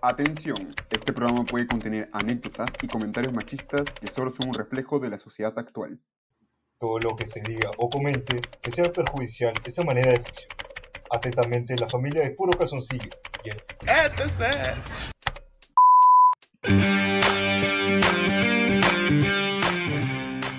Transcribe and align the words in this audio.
Atención, 0.00 0.76
este 0.90 1.12
programa 1.12 1.44
puede 1.44 1.66
contener 1.66 2.08
anécdotas 2.12 2.70
y 2.80 2.86
comentarios 2.86 3.32
machistas 3.32 3.88
que 4.00 4.06
solo 4.06 4.30
son 4.30 4.48
un 4.48 4.54
reflejo 4.54 5.00
de 5.00 5.10
la 5.10 5.18
sociedad 5.18 5.52
actual. 5.58 6.00
Todo 6.78 7.00
lo 7.00 7.16
que 7.16 7.26
se 7.26 7.40
diga 7.40 7.72
o 7.78 7.90
comente 7.90 8.40
que 8.62 8.70
sea 8.70 8.92
perjudicial 8.92 9.54
esa 9.64 9.82
manera 9.82 10.12
de 10.12 10.20
ficción. 10.20 10.50
Atentamente, 11.10 11.74
la 11.76 11.88
familia 11.88 12.22
de 12.22 12.30
Puro 12.30 12.56
Calzoncillo 12.56 13.10
y 13.44 13.50
el... 13.50 13.62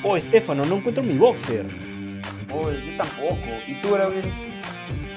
Oh, 0.04 0.18
Estefano, 0.18 0.66
no 0.66 0.78
encuentro 0.78 1.02
mi 1.02 1.18
boxer. 1.18 1.66
Oh, 2.52 2.70
yo 2.72 2.98
tampoco. 2.98 3.48
¿Y 3.68 3.80
tú, 3.82 3.92
Gabriel? 3.92 4.30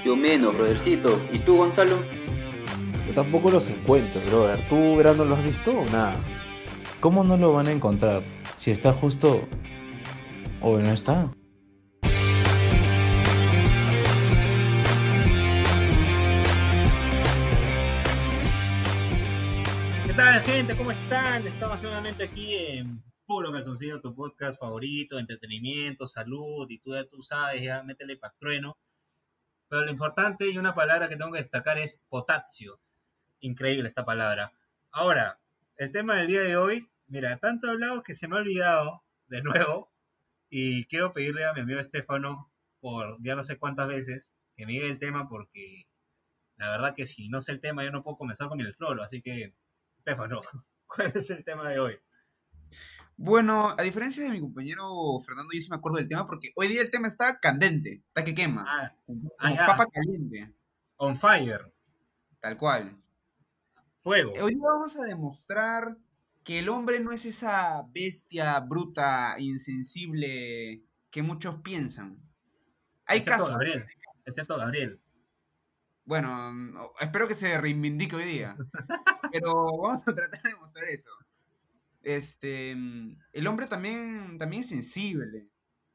Yo 0.05 0.15
menos, 0.15 0.55
brothercito. 0.55 1.21
¿Y 1.31 1.39
tú, 1.39 1.57
Gonzalo? 1.57 2.22
Yo 3.07 3.13
tampoco 3.13 3.51
los 3.51 3.67
encuentro, 3.67 4.21
brother. 4.21 4.59
¿Tú, 4.69 4.95
Verano, 4.95 5.25
lo 5.25 5.35
has 5.35 5.43
visto 5.43 5.71
o 5.71 5.85
nada? 5.87 6.15
¿Cómo 7.01 7.25
no 7.25 7.35
lo 7.35 7.51
van 7.51 7.67
a 7.67 7.71
encontrar? 7.71 8.23
Si 8.55 8.71
está 8.71 8.93
justo... 8.93 9.45
¿O 10.61 10.77
no 10.77 10.89
está? 10.89 11.29
¿Qué 20.05 20.13
tal, 20.13 20.41
gente? 20.43 20.77
¿Cómo 20.77 20.91
están? 20.91 21.45
Estamos 21.45 21.81
nuevamente 21.81 22.23
aquí 22.23 22.55
en 22.55 23.03
Puro 23.25 23.51
Calzoncillo, 23.51 23.99
tu 23.99 24.15
podcast 24.15 24.57
favorito, 24.57 25.19
entretenimiento, 25.19 26.07
salud, 26.07 26.65
y 26.69 26.79
tú 26.79 26.93
ya 26.93 27.03
tú 27.03 27.21
sabes, 27.21 27.61
ya 27.61 27.83
métele 27.83 28.15
pa' 28.15 28.33
trueno. 28.39 28.77
Pero 29.67 29.83
lo 29.83 29.91
importante 29.91 30.49
y 30.49 30.57
una 30.57 30.73
palabra 30.73 31.09
que 31.09 31.17
tengo 31.17 31.33
que 31.33 31.39
destacar 31.39 31.77
es 31.77 32.01
potasio. 32.07 32.79
Increíble 33.43 33.89
esta 33.89 34.05
palabra. 34.05 34.53
Ahora, 34.89 35.37
el 35.75 35.91
tema 35.91 36.15
del 36.15 36.27
día 36.27 36.41
de 36.43 36.55
hoy, 36.55 36.89
mira, 37.07 37.37
tanto 37.39 37.67
he 37.67 37.71
hablado 37.71 38.01
que 38.01 38.15
se 38.15 38.29
me 38.29 38.37
ha 38.37 38.39
olvidado 38.39 39.03
de 39.27 39.41
nuevo, 39.43 39.91
y 40.49 40.85
quiero 40.85 41.11
pedirle 41.11 41.45
a 41.45 41.53
mi 41.53 41.59
amigo 41.59 41.81
Estefano, 41.81 42.49
por 42.79 43.21
ya 43.21 43.35
no 43.35 43.43
sé 43.43 43.57
cuántas 43.57 43.89
veces, 43.89 44.33
que 44.55 44.65
me 44.65 44.71
diga 44.71 44.85
el 44.85 44.97
tema, 44.97 45.27
porque 45.27 45.89
la 46.55 46.69
verdad 46.69 46.95
que 46.95 47.05
si 47.05 47.27
no 47.27 47.41
sé 47.41 47.51
el 47.51 47.59
tema, 47.59 47.83
yo 47.83 47.91
no 47.91 48.01
puedo 48.01 48.15
comenzar 48.15 48.47
con 48.47 48.61
el 48.61 48.73
floro, 48.75 49.03
así 49.03 49.21
que, 49.21 49.53
Estefano, 49.97 50.39
¿cuál 50.87 51.11
es 51.13 51.29
el 51.29 51.43
tema 51.43 51.69
de 51.69 51.79
hoy? 51.79 51.99
Bueno, 53.17 53.75
a 53.77 53.81
diferencia 53.81 54.23
de 54.23 54.31
mi 54.31 54.39
compañero 54.39 55.19
Fernando, 55.19 55.51
yo 55.53 55.59
sí 55.59 55.69
me 55.69 55.75
acuerdo 55.75 55.97
del 55.97 56.07
tema 56.07 56.25
porque 56.25 56.53
hoy 56.55 56.69
día 56.69 56.81
el 56.81 56.91
tema 56.91 57.09
está 57.09 57.41
candente, 57.41 58.03
está 58.07 58.23
que 58.23 58.33
quema, 58.33 58.63
Ah, 58.65 58.95
como 59.05 59.29
ah, 59.37 59.65
papa 59.67 59.87
caliente, 59.91 60.49
on 60.95 61.17
fire, 61.17 61.73
tal 62.39 62.55
cual. 62.55 63.02
Fuego. 64.03 64.33
Hoy 64.41 64.55
día 64.55 64.63
vamos 64.67 64.95
a 64.97 65.03
demostrar 65.03 65.97
que 66.43 66.59
el 66.59 66.69
hombre 66.69 66.99
no 66.99 67.11
es 67.11 67.25
esa 67.25 67.87
bestia 67.93 68.59
bruta, 68.59 69.35
insensible 69.39 70.83
que 71.09 71.23
muchos 71.23 71.61
piensan. 71.61 72.21
Hay 73.05 73.19
Excepto 73.19 73.37
casos. 73.37 73.49
Gabriel, 73.51 73.85
excepto 74.25 74.57
Gabriel. 74.57 74.99
Bueno, 76.05 76.51
mm, 76.51 76.77
espero 76.99 77.27
que 77.27 77.33
se 77.33 77.57
reivindique 77.59 78.15
hoy 78.15 78.25
día. 78.25 78.57
Pero 79.31 79.77
vamos 79.77 80.01
a 80.05 80.13
tratar 80.13 80.41
de 80.41 80.49
demostrar 80.49 80.85
eso. 80.89 81.09
Este, 82.01 82.75
mm, 82.75 83.17
el 83.31 83.47
hombre 83.47 83.67
también, 83.67 84.37
también 84.37 84.61
es 84.61 84.69
sensible. 84.69 85.47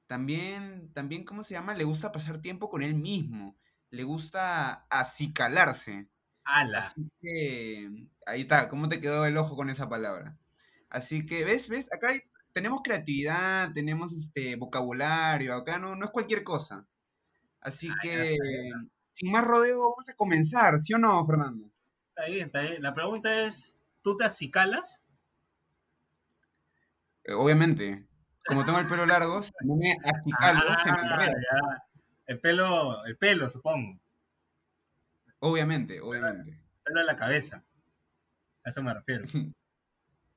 También, 0.06 0.90
también, 0.94 1.24
¿cómo 1.24 1.42
se 1.42 1.52
llama? 1.52 1.74
Le 1.74 1.84
gusta 1.84 2.10
pasar 2.10 2.40
tiempo 2.40 2.70
con 2.70 2.82
él 2.82 2.94
mismo. 2.94 3.58
Le 3.90 4.04
gusta 4.04 4.86
acicalarse. 4.88 6.08
Ala. 6.50 6.78
Así 6.78 7.02
que, 7.20 8.06
ahí 8.26 8.42
está, 8.42 8.68
¿cómo 8.68 8.88
te 8.88 9.00
quedó 9.00 9.26
el 9.26 9.36
ojo 9.36 9.54
con 9.56 9.68
esa 9.70 9.88
palabra? 9.88 10.36
Así 10.88 11.26
que, 11.26 11.44
¿ves? 11.44 11.68
¿Ves? 11.68 11.92
Acá 11.92 12.08
hay- 12.10 12.22
tenemos 12.52 12.80
creatividad, 12.82 13.72
tenemos 13.74 14.14
este 14.14 14.56
vocabulario, 14.56 15.54
acá 15.54 15.78
no, 15.78 15.94
no 15.94 16.06
es 16.06 16.10
cualquier 16.10 16.42
cosa. 16.44 16.86
Así 17.60 17.90
que, 18.02 18.38
sin 19.10 19.30
más 19.30 19.44
rodeo, 19.44 19.80
vamos 19.90 20.08
a 20.08 20.14
comenzar, 20.14 20.80
¿sí 20.80 20.94
o 20.94 20.98
no, 20.98 21.24
Fernando? 21.26 21.70
Está 22.10 22.30
bien, 22.30 22.46
está 22.46 22.60
bien. 22.62 22.82
La 22.82 22.94
pregunta 22.94 23.42
es, 23.42 23.76
¿tú 24.02 24.16
te 24.16 24.24
acicalas? 24.24 25.02
Eh, 27.24 27.32
obviamente, 27.34 28.06
como 28.46 28.64
tengo 28.64 28.78
el 28.78 28.88
pelo 28.88 29.06
largo, 29.06 29.40
no 29.64 29.76
me 29.76 29.92
acicalo, 30.04 30.60
se 30.82 30.90
me 30.92 30.98
Ah, 30.98 31.24
enreda. 31.24 31.84
El 32.26 32.40
pelo, 32.40 33.04
el 33.06 33.16
pelo, 33.16 33.48
supongo. 33.48 33.98
Obviamente, 35.40 36.00
obviamente. 36.00 36.50
El 36.50 36.82
pelo 36.84 37.00
de 37.00 37.06
la 37.06 37.16
cabeza. 37.16 37.64
A 38.64 38.70
eso 38.70 38.82
me 38.82 38.94
refiero. 38.94 39.24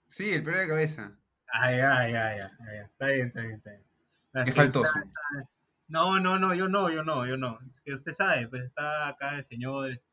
Sí, 0.07 0.29
el 0.33 0.43
pelo 0.43 0.57
de 0.57 0.67
cabeza. 0.67 1.17
Ay, 1.53 1.75
ay, 1.75 2.13
ay, 2.15 2.39
ay, 2.41 2.49
ay. 2.67 2.77
Está 2.83 3.05
bien, 3.07 3.27
está 3.27 3.41
bien, 3.43 3.55
está 3.55 3.69
bien. 3.71 4.47
Es 4.49 4.55
faltoso. 4.55 4.83
sabe- 4.91 5.05
sabe- 5.09 5.47
No, 5.87 6.19
no, 6.19 6.37
no, 6.37 6.53
yo 6.53 6.67
no, 6.67 6.89
yo 6.91 7.01
no, 7.05 7.25
yo 7.25 7.37
no. 7.37 7.59
Es 7.77 7.81
que 7.85 7.93
usted 7.93 8.11
sabe, 8.11 8.49
pues 8.49 8.63
está 8.63 9.07
acá 9.07 9.37
el 9.37 9.45
señor 9.45 9.91
este, 9.91 10.11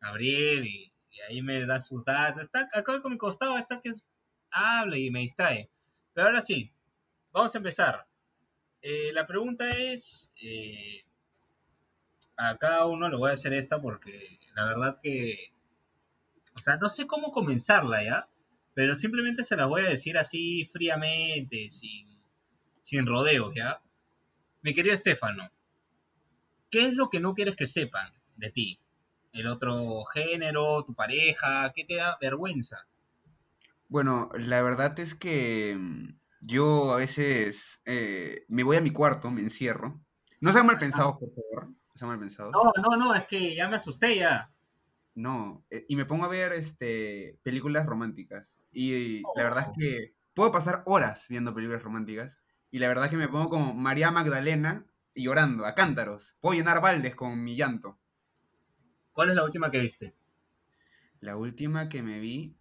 Gabriel 0.00 0.66
y, 0.66 0.92
y 1.10 1.20
ahí 1.20 1.42
me 1.42 1.64
da 1.64 1.80
sus 1.80 2.04
datos. 2.04 2.42
Está 2.42 2.68
acá 2.72 3.00
con 3.00 3.12
mi 3.12 3.18
costado, 3.18 3.56
está 3.56 3.78
que 3.80 3.90
es- 3.90 4.04
habla 4.50 4.98
y 4.98 5.12
me 5.12 5.20
distrae. 5.20 5.70
Pero 6.12 6.26
ahora 6.26 6.42
sí, 6.42 6.72
vamos 7.30 7.54
a 7.54 7.58
empezar. 7.58 8.04
Eh, 8.82 9.12
la 9.12 9.28
pregunta 9.28 9.70
es, 9.70 10.32
eh, 10.42 11.04
a 12.38 12.56
cada 12.56 12.86
uno 12.86 13.08
le 13.08 13.16
voy 13.16 13.30
a 13.30 13.34
hacer 13.34 13.52
esta 13.52 13.82
porque 13.82 14.38
la 14.54 14.64
verdad 14.64 15.00
que, 15.02 15.52
o 16.54 16.60
sea, 16.60 16.76
no 16.76 16.88
sé 16.88 17.06
cómo 17.06 17.32
comenzarla 17.32 18.02
ya, 18.04 18.28
pero 18.74 18.94
simplemente 18.94 19.44
se 19.44 19.56
la 19.56 19.66
voy 19.66 19.82
a 19.82 19.90
decir 19.90 20.16
así 20.16 20.64
fríamente, 20.72 21.68
sin, 21.70 22.22
sin 22.80 23.06
rodeos, 23.06 23.52
¿ya? 23.54 23.82
Mi 24.62 24.72
querido 24.72 24.94
Estefano, 24.94 25.50
¿qué 26.70 26.86
es 26.86 26.94
lo 26.94 27.10
que 27.10 27.18
no 27.18 27.34
quieres 27.34 27.56
que 27.56 27.66
sepan 27.66 28.08
de 28.36 28.50
ti? 28.50 28.78
¿El 29.32 29.48
otro 29.48 30.04
género, 30.04 30.84
tu 30.84 30.94
pareja? 30.94 31.72
¿Qué 31.74 31.84
te 31.84 31.96
da 31.96 32.18
vergüenza? 32.20 32.86
Bueno, 33.88 34.30
la 34.38 34.62
verdad 34.62 34.98
es 35.00 35.16
que 35.16 35.76
mm, 35.76 36.18
yo 36.42 36.92
a 36.92 36.98
veces 36.98 37.82
eh, 37.84 38.44
me 38.46 38.62
voy 38.62 38.76
a 38.76 38.80
mi 38.80 38.92
cuarto, 38.92 39.30
me 39.30 39.40
encierro. 39.40 40.00
No 40.40 40.52
sean 40.52 40.66
mal 40.66 40.78
pensados, 40.78 41.16
por 41.18 41.30
favor. 41.34 41.74
Mal 42.06 42.18
pensados. 42.18 42.52
No, 42.52 42.72
no, 42.82 42.96
no, 42.96 43.14
es 43.14 43.24
que 43.26 43.54
ya 43.54 43.68
me 43.68 43.76
asusté 43.76 44.16
ya. 44.16 44.52
No, 45.14 45.64
eh, 45.70 45.84
y 45.88 45.96
me 45.96 46.04
pongo 46.06 46.24
a 46.24 46.28
ver 46.28 46.52
este, 46.52 47.38
películas 47.42 47.86
románticas. 47.86 48.58
Y 48.72 49.22
la 49.34 49.42
verdad 49.44 49.66
Oh. 49.66 49.72
es 49.72 49.78
que 49.78 50.14
puedo 50.34 50.52
pasar 50.52 50.82
horas 50.86 51.26
viendo 51.28 51.54
películas 51.54 51.82
románticas. 51.82 52.40
Y 52.70 52.78
la 52.78 52.88
verdad 52.88 53.06
es 53.06 53.10
que 53.10 53.16
me 53.16 53.28
pongo 53.28 53.48
como 53.48 53.74
María 53.74 54.10
Magdalena 54.10 54.86
llorando, 55.14 55.66
a 55.66 55.74
cántaros. 55.74 56.36
Puedo 56.40 56.54
llenar 56.56 56.80
baldes 56.80 57.14
con 57.16 57.42
mi 57.42 57.56
llanto. 57.56 57.98
¿Cuál 59.12 59.30
es 59.30 59.36
la 59.36 59.44
última 59.44 59.70
que 59.70 59.80
viste? 59.80 60.14
La 61.20 61.36
última 61.36 61.88
que 61.88 62.02
me 62.02 62.20
vi, 62.20 62.56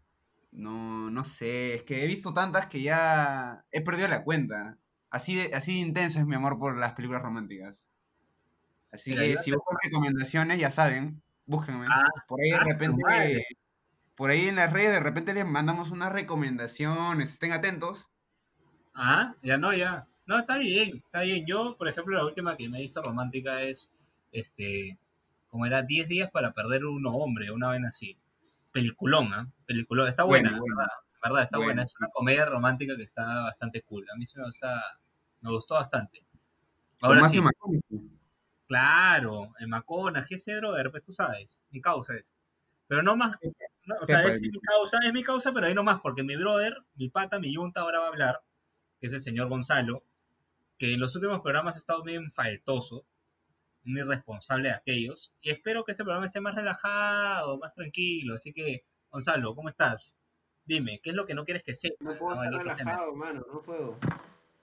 no, 0.51 1.09
no 1.11 1.23
sé, 1.23 1.75
es 1.75 1.83
que 1.83 2.03
he 2.03 2.07
visto 2.07 2.33
tantas 2.33 2.67
que 2.67 2.81
ya 2.81 3.65
he 3.71 3.81
perdido 3.81 4.07
la 4.07 4.23
cuenta. 4.23 4.77
Así 5.09 5.35
de, 5.35 5.53
así 5.55 5.73
de 5.75 5.79
intenso 5.87 6.19
es 6.19 6.25
mi 6.25 6.35
amor 6.35 6.57
por 6.59 6.77
las 6.77 6.93
películas 6.93 7.21
románticas. 7.21 7.91
Así 8.91 9.13
que 9.13 9.37
si 9.37 9.51
buscan 9.51 9.77
recomendaciones, 9.83 10.59
ya 10.59 10.71
saben, 10.71 11.21
búsquenme. 11.45 11.87
Ah, 11.89 12.03
por 12.27 12.41
ahí 12.41 12.49
de 12.51 12.55
ah, 12.55 12.63
repente, 12.63 13.03
madre. 13.03 13.45
por 14.15 14.29
ahí 14.29 14.47
en 14.47 14.55
las 14.55 14.71
redes 14.71 14.91
de 14.91 14.99
repente 14.99 15.33
les 15.33 15.45
mandamos 15.45 15.91
unas 15.91 16.11
recomendaciones, 16.11 17.31
estén 17.31 17.51
atentos. 17.51 18.09
Ah, 18.93 19.35
ya 19.43 19.57
no, 19.57 19.73
ya. 19.73 20.07
No, 20.25 20.39
está 20.39 20.57
bien, 20.57 20.97
está 21.05 21.21
bien. 21.21 21.45
Yo, 21.45 21.75
por 21.77 21.87
ejemplo, 21.87 22.17
la 22.17 22.25
última 22.25 22.57
que 22.57 22.67
me 22.67 22.79
he 22.79 22.81
visto 22.81 23.01
romántica 23.01 23.61
es, 23.61 23.91
este, 24.31 24.97
como 25.49 25.65
era 25.65 25.83
10 25.83 26.07
días 26.07 26.31
para 26.31 26.51
perder 26.51 26.85
uno 26.85 27.11
hombre, 27.11 27.51
una 27.51 27.69
vez 27.69 27.81
así. 27.85 28.17
Peliculón, 28.71 29.33
¿ah? 29.33 29.47
Peliculón. 29.65 30.07
Está 30.07 30.23
buena, 30.23 30.49
Bueno, 30.49 30.61
bueno. 30.63 30.75
¿verdad? 30.77 30.93
¿verdad? 31.23 31.43
Está 31.43 31.57
Bueno, 31.57 31.67
buena. 31.67 31.83
Es 31.83 31.95
una 31.99 32.09
comedia 32.09 32.45
romántica 32.45 32.95
que 32.97 33.03
está 33.03 33.43
bastante 33.43 33.81
cool. 33.83 34.05
A 34.13 34.17
mí 34.17 34.25
sí 34.25 34.37
me 34.37 34.45
gusta, 34.45 34.81
me 35.41 35.51
gustó 35.51 35.75
bastante. 35.75 36.23
Ahora 37.01 37.29
sí. 37.29 37.41
Claro, 38.67 39.53
el 39.59 39.67
McConaughey, 39.67 40.35
ese 40.35 40.55
brother, 40.57 40.91
pues 40.91 41.03
tú 41.03 41.11
sabes, 41.11 41.63
mi 41.69 41.81
causa 41.81 42.15
es. 42.15 42.33
Pero 42.87 43.03
no 43.03 43.15
más, 43.15 43.37
no, 43.85 43.95
o 44.01 44.05
sea, 44.05 44.19
Sepa, 44.19 44.29
es 44.29 44.41
mi 44.41 44.59
causa, 44.61 44.99
es 45.03 45.13
mi 45.13 45.23
causa, 45.23 45.51
pero 45.51 45.67
ahí 45.67 45.73
no 45.73 45.83
más, 45.83 45.99
porque 46.01 46.23
mi 46.23 46.35
brother, 46.35 46.77
mi 46.95 47.09
pata, 47.09 47.39
mi 47.39 47.53
yunta 47.53 47.81
ahora 47.81 47.99
va 47.99 48.05
a 48.05 48.09
hablar, 48.09 48.41
que 48.99 49.07
es 49.07 49.13
el 49.13 49.19
señor 49.19 49.49
Gonzalo, 49.49 50.03
que 50.77 50.93
en 50.93 50.99
los 50.99 51.15
últimos 51.15 51.41
programas 51.41 51.75
ha 51.75 51.79
estado 51.79 52.03
bien 52.03 52.31
faltoso, 52.31 53.05
un 53.85 53.97
irresponsable 53.97 54.69
de 54.69 54.75
aquellos, 54.75 55.33
y 55.41 55.49
espero 55.49 55.83
que 55.83 55.93
ese 55.93 56.03
programa 56.03 56.25
esté 56.25 56.39
más 56.41 56.55
relajado, 56.55 57.57
más 57.57 57.73
tranquilo, 57.73 58.35
así 58.35 58.53
que, 58.53 58.85
Gonzalo, 59.09 59.55
¿cómo 59.55 59.69
estás? 59.69 60.17
Dime, 60.65 60.99
¿qué 61.01 61.11
es 61.11 61.15
lo 61.15 61.25
que 61.25 61.33
no 61.33 61.45
quieres 61.45 61.63
que 61.63 61.73
sepa? 61.73 61.95
No 62.01 62.17
puedo 62.17 62.35
No, 62.35 62.43
estar 62.43 62.75
tema. 62.77 62.91
relajado, 62.91 63.15
mano, 63.15 63.45
no 63.51 63.61
puedo. 63.61 63.97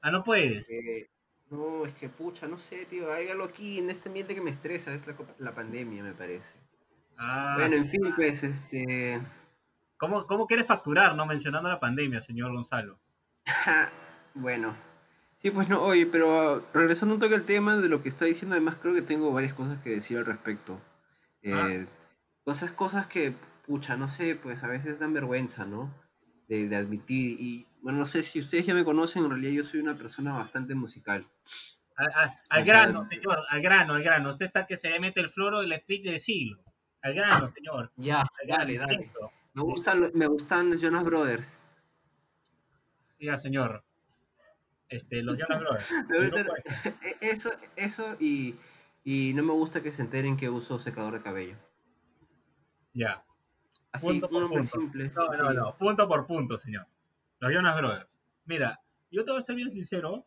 Ah, 0.03 0.11
no 0.11 0.23
puedes. 0.23 0.71
Eh, 0.71 1.09
no, 1.51 1.87
es 1.87 1.95
que 1.95 2.09
pucha, 2.09 2.47
no 2.49 2.59
sé, 2.59 2.87
tío. 2.87 3.13
Hay 3.13 3.29
algo 3.29 3.45
aquí 3.45 3.79
en 3.79 3.91
este 3.91 4.09
ambiente 4.09 4.35
que 4.35 4.41
me 4.41 4.51
estresa, 4.51 4.93
es 4.95 5.07
la, 5.07 5.17
la 5.39 5.55
pandemia, 5.55 6.03
me 6.03 6.15
parece. 6.15 6.57
Ah, 7.17 7.55
Bueno, 7.59 7.77
en 7.77 7.89
fin, 7.89 8.01
pues, 8.17 8.43
este. 8.43 9.21
¿Cómo, 9.97 10.27
¿Cómo 10.27 10.47
quiere 10.47 10.65
facturar, 10.65 11.15
no 11.17 11.27
mencionando 11.27 11.69
la 11.69 11.81
pandemia, 11.81 12.21
señor 12.21 12.53
Gonzalo? 12.53 13.01
bueno. 14.35 14.77
Sí, 15.37 15.51
pues 15.51 15.69
no, 15.69 15.83
oye, 15.83 16.07
pero 16.07 16.67
regresando 16.73 17.15
un 17.15 17.21
toque 17.21 17.35
al 17.35 17.45
tema 17.45 17.77
de 17.77 17.89
lo 17.89 18.03
que 18.03 18.09
está 18.09 18.25
diciendo, 18.25 18.55
además 18.55 18.77
creo 18.81 18.95
que 18.95 19.03
tengo 19.03 19.33
varias 19.33 19.53
cosas 19.55 19.79
que 19.83 19.91
decir 19.91 20.17
al 20.19 20.27
respecto. 20.27 20.81
Eh, 21.43 21.87
Cosas, 22.45 22.73
cosas 22.73 23.07
que, 23.07 23.35
pucha, 23.67 23.97
no 23.97 24.09
sé, 24.09 24.37
pues 24.37 24.63
a 24.65 24.69
veces 24.69 24.99
dan 24.99 25.13
vergüenza, 25.15 25.65
¿no? 25.67 25.95
De, 26.49 26.69
de 26.69 26.77
admitir. 26.77 27.41
Y 27.41 27.67
bueno, 27.85 27.99
no 27.99 28.07
sé 28.07 28.23
si 28.23 28.41
ustedes 28.41 28.65
ya 28.67 28.75
me 28.75 28.83
conocen, 28.85 29.25
en 29.25 29.31
realidad 29.31 29.53
yo 29.53 29.63
soy 29.63 29.79
una 29.81 29.97
persona 29.97 30.33
bastante 30.33 30.75
musical. 30.75 31.29
A- 31.97 32.25
a- 32.25 32.41
al 32.49 32.65
grano, 32.65 33.05
señor, 33.05 33.39
al 33.49 33.61
grano, 33.61 33.93
al 33.93 34.03
grano. 34.03 34.31
Usted 34.31 34.47
está 34.47 34.67
que 34.67 34.77
se 34.79 34.89
le 34.91 34.99
mete 35.01 35.21
el 35.21 35.29
floro 35.31 35.61
del 35.61 35.75
speech 35.79 36.03
del 36.05 36.19
siglo. 36.19 36.65
Al 37.03 37.13
grano, 37.15 37.47
señor. 37.49 37.93
Ya, 37.97 38.21
Al 38.23 38.47
grano, 38.47 38.61
dale, 38.65 38.79
dale. 38.79 39.13
Me 39.53 39.63
gustan, 39.63 40.11
me 40.15 40.27
gustan 40.27 40.71
los 40.71 40.81
Jonas 40.81 41.05
Brothers. 41.05 41.63
Diga, 43.19 43.37
señor. 43.39 43.85
Este, 44.89 45.23
los 45.23 45.37
Jonas 45.37 45.61
Brothers. 45.61 45.93
E- 47.03 47.17
Eso, 47.21 47.51
eso 47.77 48.17
y, 48.19 48.57
y 49.05 49.33
no 49.35 49.43
me 49.43 49.53
gusta 49.53 49.83
que 49.83 49.93
se 49.93 50.01
enteren 50.03 50.37
que 50.39 50.49
uso 50.49 50.79
secador 50.79 51.13
de 51.13 51.23
cabello. 51.23 51.57
Ya. 52.95 53.25
Así, 53.93 54.07
Punto 54.07 54.27
un 54.29 54.33
por 54.33 54.49
punto. 54.49 54.65
simple. 54.65 55.11
No, 55.15 55.29
no, 55.37 55.53
no. 55.53 55.77
Punto 55.77 56.09
por 56.09 56.27
punto, 56.27 56.57
señor. 56.59 56.87
Los 57.39 57.53
Jonas 57.53 57.77
Brothers. 57.77 58.21
Mira, 58.45 58.81
yo 59.11 59.25
te 59.25 59.31
voy 59.31 59.41
a 59.41 59.43
ser 59.43 59.57
bien 59.57 59.71
sincero. 59.71 60.27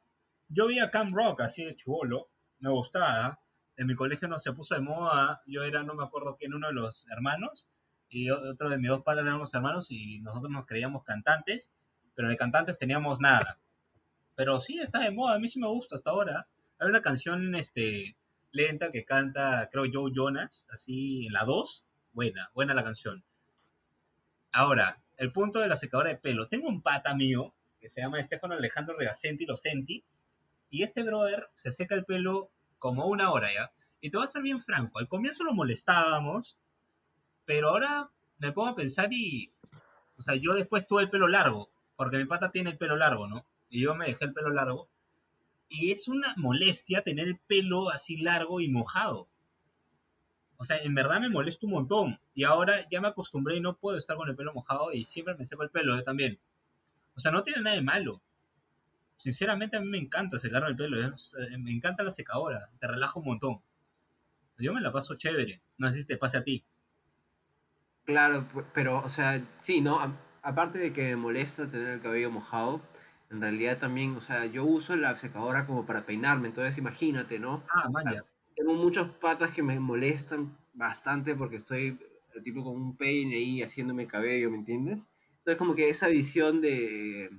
Yo 0.49 0.67
vi 0.67 0.79
a 0.79 0.91
Cam 0.91 1.13
Rock 1.13 1.41
así 1.41 1.63
de 1.63 1.75
chivolo. 1.75 2.29
Me 2.59 2.69
gustaba. 2.69 3.39
En 3.75 3.87
mi 3.87 3.95
colegio 3.95 4.27
no 4.27 4.39
se 4.39 4.53
puso 4.53 4.75
de 4.75 4.81
moda. 4.81 5.41
Yo 5.45 5.63
era, 5.63 5.83
no 5.83 5.93
me 5.93 6.03
acuerdo 6.03 6.37
quién, 6.37 6.53
uno 6.53 6.67
de 6.67 6.73
los 6.73 7.05
hermanos. 7.09 7.67
Y 8.09 8.29
otro 8.29 8.69
de 8.69 8.77
mis 8.77 8.89
dos 8.89 9.03
padres 9.03 9.25
éramos 9.25 9.53
hermanos. 9.53 9.91
Y 9.91 10.19
nosotros 10.21 10.51
nos 10.51 10.65
creíamos 10.65 11.03
cantantes. 11.03 11.73
Pero 12.15 12.29
de 12.29 12.37
cantantes 12.37 12.77
teníamos 12.77 13.19
nada. 13.19 13.59
Pero 14.35 14.59
sí 14.61 14.79
está 14.79 14.99
de 14.99 15.11
moda. 15.11 15.35
A 15.35 15.39
mí 15.39 15.47
sí 15.47 15.59
me 15.59 15.67
gusta 15.67 15.95
hasta 15.95 16.11
ahora. 16.11 16.47
Hay 16.79 16.87
una 16.87 17.01
canción 17.01 17.55
este, 17.55 18.15
lenta 18.51 18.91
que 18.91 19.03
canta, 19.05 19.69
creo, 19.71 19.85
Joe 19.91 20.11
Jonas. 20.13 20.65
Así 20.69 21.27
en 21.27 21.33
la 21.33 21.43
2. 21.43 21.85
Buena, 22.13 22.49
buena 22.53 22.73
la 22.73 22.83
canción. 22.83 23.23
Ahora, 24.51 25.01
el 25.17 25.31
punto 25.31 25.59
de 25.59 25.67
la 25.67 25.77
secadora 25.77 26.09
de 26.09 26.17
pelo. 26.17 26.47
Tengo 26.47 26.67
un 26.67 26.81
pata 26.81 27.15
mío 27.15 27.53
que 27.79 27.89
se 27.89 28.01
llama 28.01 28.19
Estefano 28.19 28.55
Alejandro 28.55 28.95
Regacenti, 28.97 29.45
lo 29.45 29.57
senti, 29.57 30.03
y 30.69 30.83
este 30.83 31.03
brother 31.03 31.49
se 31.53 31.71
seca 31.71 31.95
el 31.95 32.05
pelo 32.05 32.51
como 32.79 33.07
una 33.07 33.31
hora 33.31 33.53
ya. 33.53 33.71
Y 34.01 34.09
te 34.09 34.17
voy 34.17 34.25
a 34.25 34.29
ser 34.29 34.41
bien 34.41 34.61
franco, 34.61 34.99
al 34.99 35.07
comienzo 35.07 35.43
lo 35.43 35.53
molestábamos, 35.53 36.59
pero 37.45 37.69
ahora 37.69 38.11
me 38.37 38.51
pongo 38.51 38.69
a 38.69 38.75
pensar 38.75 39.11
y, 39.11 39.51
o 40.17 40.21
sea, 40.21 40.35
yo 40.35 40.53
después 40.53 40.87
tuve 40.87 41.03
el 41.03 41.09
pelo 41.09 41.27
largo, 41.27 41.71
porque 41.95 42.17
mi 42.17 42.25
pata 42.25 42.51
tiene 42.51 42.71
el 42.71 42.77
pelo 42.77 42.95
largo, 42.95 43.27
¿no? 43.27 43.45
Y 43.69 43.81
yo 43.81 43.95
me 43.95 44.05
dejé 44.05 44.25
el 44.25 44.33
pelo 44.33 44.49
largo. 44.49 44.89
Y 45.69 45.91
es 45.91 46.07
una 46.07 46.33
molestia 46.37 47.03
tener 47.03 47.27
el 47.27 47.39
pelo 47.39 47.89
así 47.89 48.17
largo 48.17 48.61
y 48.61 48.69
mojado. 48.69 49.27
O 50.57 50.63
sea, 50.63 50.77
en 50.77 50.95
verdad 50.95 51.21
me 51.21 51.29
molesta 51.29 51.65
un 51.65 51.73
montón. 51.73 52.19
Y 52.35 52.43
ahora 52.43 52.87
ya 52.89 53.01
me 53.01 53.07
acostumbré 53.09 53.57
y 53.57 53.61
no 53.61 53.77
puedo 53.77 53.97
estar 53.97 54.17
con 54.17 54.29
el 54.29 54.35
pelo 54.35 54.53
mojado 54.53 54.91
y 54.93 55.05
siempre 55.05 55.35
me 55.35 55.45
seco 55.45 55.63
el 55.63 55.69
pelo 55.71 55.95
yo 55.97 56.03
también. 56.03 56.39
O 57.15 57.19
sea, 57.21 57.31
no 57.31 57.43
tiene 57.43 57.61
nada 57.63 57.75
de 57.77 57.83
malo. 57.83 58.21
Sinceramente 59.17 59.77
a 59.77 59.81
mí 59.81 59.89
me 59.89 59.99
encanta 59.99 60.39
secarme 60.39 60.69
el 60.69 60.77
pelo. 60.77 60.97
eh, 61.07 61.57
me 61.59 61.71
encanta 61.71 62.03
la 62.03 62.11
secadora. 62.11 62.69
Te 62.79 62.87
relaja 62.87 63.19
un 63.19 63.25
montón. 63.27 63.61
Yo 64.59 64.73
me 64.73 64.81
la 64.81 64.91
paso 64.91 65.15
chévere. 65.15 65.61
No 65.77 65.91
sé 65.91 65.99
si 66.01 66.05
te 66.07 66.17
pase 66.17 66.37
a 66.37 66.43
ti. 66.43 66.65
Claro, 68.05 68.47
pero, 68.73 68.99
o 69.03 69.09
sea, 69.09 69.39
sí, 69.59 69.81
¿no? 69.81 69.99
A- 69.99 70.17
aparte 70.41 70.79
de 70.79 70.93
que 70.93 71.03
me 71.09 71.15
molesta 71.17 71.69
tener 71.69 71.89
el 71.89 72.01
cabello 72.01 72.31
mojado, 72.31 72.81
en 73.29 73.41
realidad 73.41 73.77
también, 73.77 74.15
o 74.15 74.21
sea, 74.21 74.45
yo 74.45 74.63
uso 74.65 74.95
la 74.95 75.15
secadora 75.17 75.65
como 75.67 75.85
para 75.85 76.05
peinarme, 76.05 76.47
entonces 76.47 76.77
imagínate, 76.77 77.37
¿no? 77.39 77.63
Ah, 77.69 77.89
man, 77.89 78.07
ya. 78.09 78.21
Tengo 78.57 78.73
muchos 78.73 79.09
patas 79.15 79.51
que 79.51 79.63
me 79.63 79.79
molestan 79.79 80.57
bastante 80.73 81.35
porque 81.35 81.55
estoy 81.57 81.97
tipo 82.43 82.63
con 82.63 82.75
un 82.75 82.95
peine 82.97 83.35
ahí 83.35 83.61
haciéndome 83.63 84.03
el 84.03 84.09
cabello, 84.09 84.51
¿me 84.51 84.57
entiendes? 84.57 85.07
Entonces 85.39 85.57
como 85.57 85.75
que 85.75 85.89
esa 85.89 86.07
visión 86.09 86.61
de, 86.61 87.31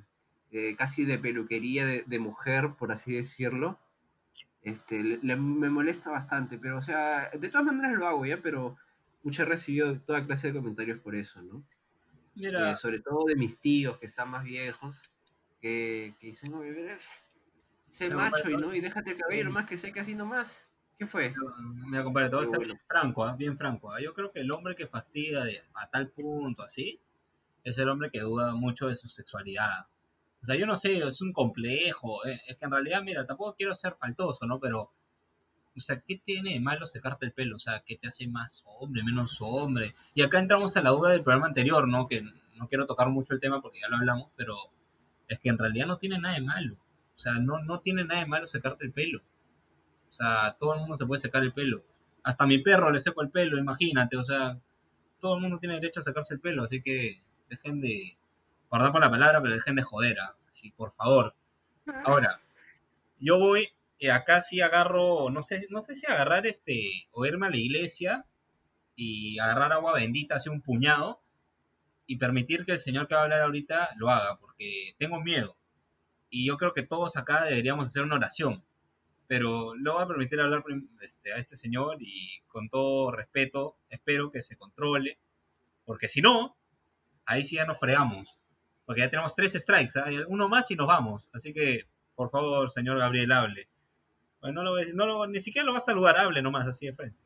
de 0.50 0.76
casi 0.76 1.04
de 1.04 1.18
peluquería 1.18 1.86
de, 1.86 2.02
de 2.06 2.18
mujer, 2.18 2.74
por 2.78 2.90
así 2.92 3.12
decirlo, 3.14 3.78
este, 4.62 5.02
le- 5.04 5.18
le- 5.22 5.36
me 5.36 5.70
molesta 5.70 6.10
bastante, 6.10 6.58
pero 6.58 6.78
o 6.78 6.82
sea, 6.82 7.30
de 7.30 7.48
todas 7.50 7.66
maneras 7.66 7.94
lo 7.96 8.06
hago 8.08 8.26
ya, 8.26 8.42
pero 8.42 8.76
muchas 9.24 9.46
he 9.46 9.50
recibido 9.50 10.00
toda 10.00 10.26
clase 10.26 10.48
de 10.48 10.54
comentarios 10.60 11.00
por 11.00 11.14
eso, 11.16 11.42
¿no? 11.42 11.64
Mira, 12.34 12.72
Eh, 12.72 12.76
sobre 12.76 13.00
todo 13.00 13.24
de 13.26 13.36
mis 13.36 13.60
tíos 13.60 13.98
que 13.98 14.06
están 14.06 14.30
más 14.30 14.44
viejos, 14.44 15.10
que, 15.60 16.14
que 16.20 16.28
dicen, 16.28 16.58
verás, 16.60 17.24
sé 17.88 18.10
macho 18.10 18.50
y 18.50 18.58
no, 18.58 18.74
y 18.74 18.80
déjate 18.80 19.12
el 19.12 19.18
cabello 19.18 19.44
nomás 19.46 19.66
que 19.68 19.78
sé 19.78 19.92
que 19.92 20.00
así 20.00 20.14
nomás. 20.16 20.68
¿Qué 20.98 21.06
fue? 21.06 21.32
me 21.86 22.02
voy 22.02 22.12
Qué 22.44 22.46
ser 22.46 22.58
bueno. 22.58 22.74
bien 22.74 22.80
franco, 22.88 23.24
¿ah? 23.24 23.36
bien 23.36 23.56
franco. 23.56 23.92
¿ah? 23.92 24.00
Yo 24.00 24.14
creo 24.14 24.32
que 24.32 24.40
el 24.40 24.50
hombre 24.50 24.74
que 24.74 24.86
fastidia 24.86 25.44
de- 25.44 25.62
a 25.74 25.88
tal 25.88 26.08
punto 26.10 26.62
así 26.62 27.00
es 27.64 27.78
el 27.78 27.88
hombre 27.88 28.10
que 28.10 28.20
duda 28.20 28.54
mucho 28.54 28.88
de 28.88 28.94
su 28.96 29.08
sexualidad. 29.08 29.86
O 30.42 30.46
sea, 30.46 30.56
yo 30.56 30.66
no 30.66 30.76
sé, 30.76 30.98
es 30.98 31.20
un 31.20 31.32
complejo. 31.32 32.26
eh, 32.26 32.40
Es 32.48 32.56
que 32.56 32.64
en 32.64 32.72
realidad, 32.72 33.02
mira, 33.02 33.26
tampoco 33.26 33.54
quiero 33.56 33.74
ser 33.74 33.94
faltoso, 33.94 34.46
¿no? 34.46 34.58
Pero, 34.60 34.90
o 35.76 35.80
sea, 35.80 36.00
¿qué 36.00 36.16
tiene 36.16 36.54
de 36.54 36.60
malo 36.60 36.84
secarte 36.86 37.26
el 37.26 37.32
pelo? 37.32 37.56
O 37.56 37.60
sea, 37.60 37.82
¿qué 37.86 37.96
te 37.96 38.08
hace 38.08 38.26
más 38.26 38.62
hombre, 38.66 39.02
menos 39.04 39.38
hombre? 39.40 39.94
Y 40.14 40.22
acá 40.22 40.38
entramos 40.40 40.76
a 40.76 40.82
la 40.82 40.90
duda 40.90 41.10
del 41.10 41.22
programa 41.22 41.46
anterior, 41.46 41.86
¿no? 41.86 42.08
Que 42.08 42.22
no 42.56 42.68
quiero 42.68 42.86
tocar 42.86 43.08
mucho 43.08 43.34
el 43.34 43.40
tema 43.40 43.60
porque 43.62 43.80
ya 43.80 43.88
lo 43.88 43.96
hablamos, 43.96 44.30
pero 44.36 44.56
es 45.28 45.38
que 45.38 45.48
en 45.48 45.58
realidad 45.58 45.86
no 45.86 45.98
tiene 45.98 46.18
nada 46.18 46.34
de 46.34 46.40
malo. 46.40 46.74
O 46.74 47.18
sea, 47.18 47.34
no, 47.34 47.60
no 47.62 47.80
tiene 47.80 48.04
nada 48.04 48.20
de 48.20 48.26
malo 48.26 48.46
secarte 48.48 48.84
el 48.84 48.92
pelo. 48.92 49.20
O 50.08 50.12
sea, 50.12 50.56
todo 50.58 50.74
el 50.74 50.80
mundo 50.80 50.96
se 50.96 51.06
puede 51.06 51.20
secar 51.20 51.42
el 51.42 51.52
pelo. 51.52 51.82
Hasta 52.22 52.46
mi 52.46 52.58
perro 52.58 52.90
le 52.90 53.00
seco 53.00 53.22
el 53.22 53.30
pelo, 53.30 53.58
imagínate. 53.58 54.16
O 54.16 54.24
sea, 54.24 54.58
todo 55.20 55.36
el 55.36 55.42
mundo 55.42 55.58
tiene 55.58 55.76
derecho 55.76 56.00
a 56.00 56.02
sacarse 56.02 56.34
el 56.34 56.40
pelo, 56.40 56.64
así 56.64 56.82
que 56.82 57.22
dejen 57.48 57.80
de, 57.80 58.16
perdón 58.70 58.92
por 58.92 59.00
la 59.00 59.10
palabra, 59.10 59.40
pero 59.42 59.54
dejen 59.54 59.76
de 59.76 59.82
joder, 59.82 60.18
¿ah? 60.20 60.34
Por 60.76 60.90
favor. 60.90 61.34
Ahora, 62.04 62.40
yo 63.18 63.38
voy, 63.38 63.68
y 63.98 64.08
acá 64.08 64.42
sí 64.42 64.60
agarro, 64.60 65.30
no 65.30 65.42
sé, 65.42 65.66
no 65.70 65.80
sé 65.80 65.94
si 65.94 66.06
agarrar 66.06 66.46
este, 66.46 67.08
o 67.12 67.24
irme 67.26 67.46
a 67.46 67.50
la 67.50 67.56
iglesia 67.56 68.26
y 68.96 69.38
agarrar 69.38 69.72
agua 69.72 69.94
bendita, 69.94 70.36
así 70.36 70.48
un 70.48 70.60
puñado, 70.60 71.22
y 72.06 72.16
permitir 72.16 72.64
que 72.64 72.72
el 72.72 72.78
Señor 72.78 73.06
que 73.06 73.14
va 73.14 73.20
a 73.20 73.24
hablar 73.24 73.42
ahorita 73.42 73.90
lo 73.96 74.10
haga, 74.10 74.38
porque 74.38 74.94
tengo 74.98 75.20
miedo. 75.20 75.56
Y 76.30 76.46
yo 76.46 76.56
creo 76.56 76.74
que 76.74 76.82
todos 76.82 77.16
acá 77.16 77.44
deberíamos 77.44 77.86
hacer 77.86 78.02
una 78.02 78.16
oración. 78.16 78.64
Pero 79.28 79.74
lo 79.76 79.94
voy 79.94 80.02
a 80.02 80.06
permitir 80.08 80.40
hablar 80.40 80.64
este, 81.02 81.32
a 81.32 81.36
este 81.36 81.54
señor 81.54 81.98
y 82.00 82.40
con 82.48 82.68
todo 82.68 83.12
respeto 83.12 83.76
espero 83.90 84.30
que 84.32 84.40
se 84.40 84.56
controle. 84.56 85.18
Porque 85.84 86.08
si 86.08 86.20
no, 86.22 86.56
ahí 87.26 87.42
sí 87.44 87.56
ya 87.56 87.66
nos 87.66 87.78
fregamos. 87.78 88.40
Porque 88.86 89.02
ya 89.02 89.10
tenemos 89.10 89.34
tres 89.36 89.52
strikes, 89.52 90.00
¿ah? 90.02 90.10
Y 90.10 90.18
uno 90.28 90.48
más 90.48 90.70
y 90.70 90.76
nos 90.76 90.86
vamos. 90.86 91.28
Así 91.32 91.52
que, 91.52 91.84
por 92.16 92.30
favor, 92.30 92.70
señor 92.70 92.98
Gabriel, 92.98 93.30
hable. 93.32 93.68
Bueno, 94.40 94.62
no 94.62 94.74
lo, 94.74 94.84
no 94.94 95.06
lo- 95.06 95.26
ni 95.26 95.40
siquiera 95.40 95.66
lo 95.66 95.72
va 95.72 95.78
a 95.78 95.82
saludar, 95.82 96.16
hable 96.16 96.40
nomás 96.42 96.66
así 96.66 96.86
de 96.86 96.94
frente. 96.94 97.18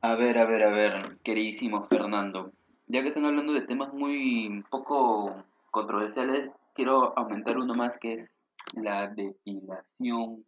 A 0.00 0.14
ver, 0.14 0.38
a 0.38 0.44
ver, 0.44 0.62
a 0.62 0.70
ver, 0.70 1.18
queridísimo 1.24 1.86
Fernando. 1.88 2.52
Ya 2.86 3.02
que 3.02 3.08
están 3.08 3.24
hablando 3.26 3.52
de 3.52 3.62
temas 3.62 3.92
muy 3.92 4.64
poco 4.70 5.44
controversiales, 5.70 6.50
quiero 6.74 7.18
aumentar 7.18 7.58
uno 7.58 7.74
más 7.74 7.98
que 7.98 8.14
es 8.14 8.30
la 8.74 9.08
depilación 9.08 10.44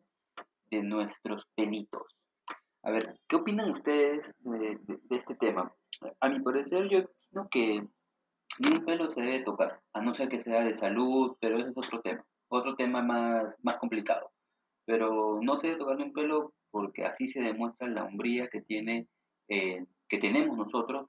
de 0.70 0.82
nuestros 0.82 1.46
pelitos. 1.54 2.16
A 2.82 2.90
ver, 2.90 3.18
¿qué 3.28 3.36
opinan 3.36 3.70
ustedes 3.72 4.32
de, 4.40 4.78
este 5.10 5.34
tema? 5.34 5.74
A 6.20 6.28
mi 6.28 6.40
parecer, 6.40 6.88
yo 6.88 7.00
opino 7.00 7.48
que 7.50 7.86
ni 8.58 8.68
un 8.72 8.84
pelo 8.84 9.12
se 9.12 9.20
debe 9.20 9.40
tocar, 9.40 9.80
a 9.92 10.00
no 10.00 10.14
ser 10.14 10.28
que 10.28 10.40
sea 10.40 10.64
de 10.64 10.74
salud, 10.74 11.36
pero 11.40 11.58
eso 11.58 11.68
es 11.68 11.76
otro 11.76 12.00
tema, 12.00 12.24
otro 12.48 12.74
tema 12.76 13.02
más, 13.02 13.56
más 13.62 13.76
complicado. 13.76 14.30
Pero 14.86 15.40
no 15.42 15.56
se 15.58 15.68
debe 15.68 15.78
tocar 15.78 15.96
ni 15.96 16.04
un 16.04 16.12
pelo 16.12 16.54
porque 16.70 17.04
así 17.04 17.28
se 17.28 17.42
demuestra 17.42 17.88
la 17.88 18.04
hombría 18.04 18.48
que 18.48 18.62
tiene, 18.62 19.08
eh, 19.48 19.84
que 20.08 20.18
tenemos 20.18 20.56
nosotros 20.56 21.08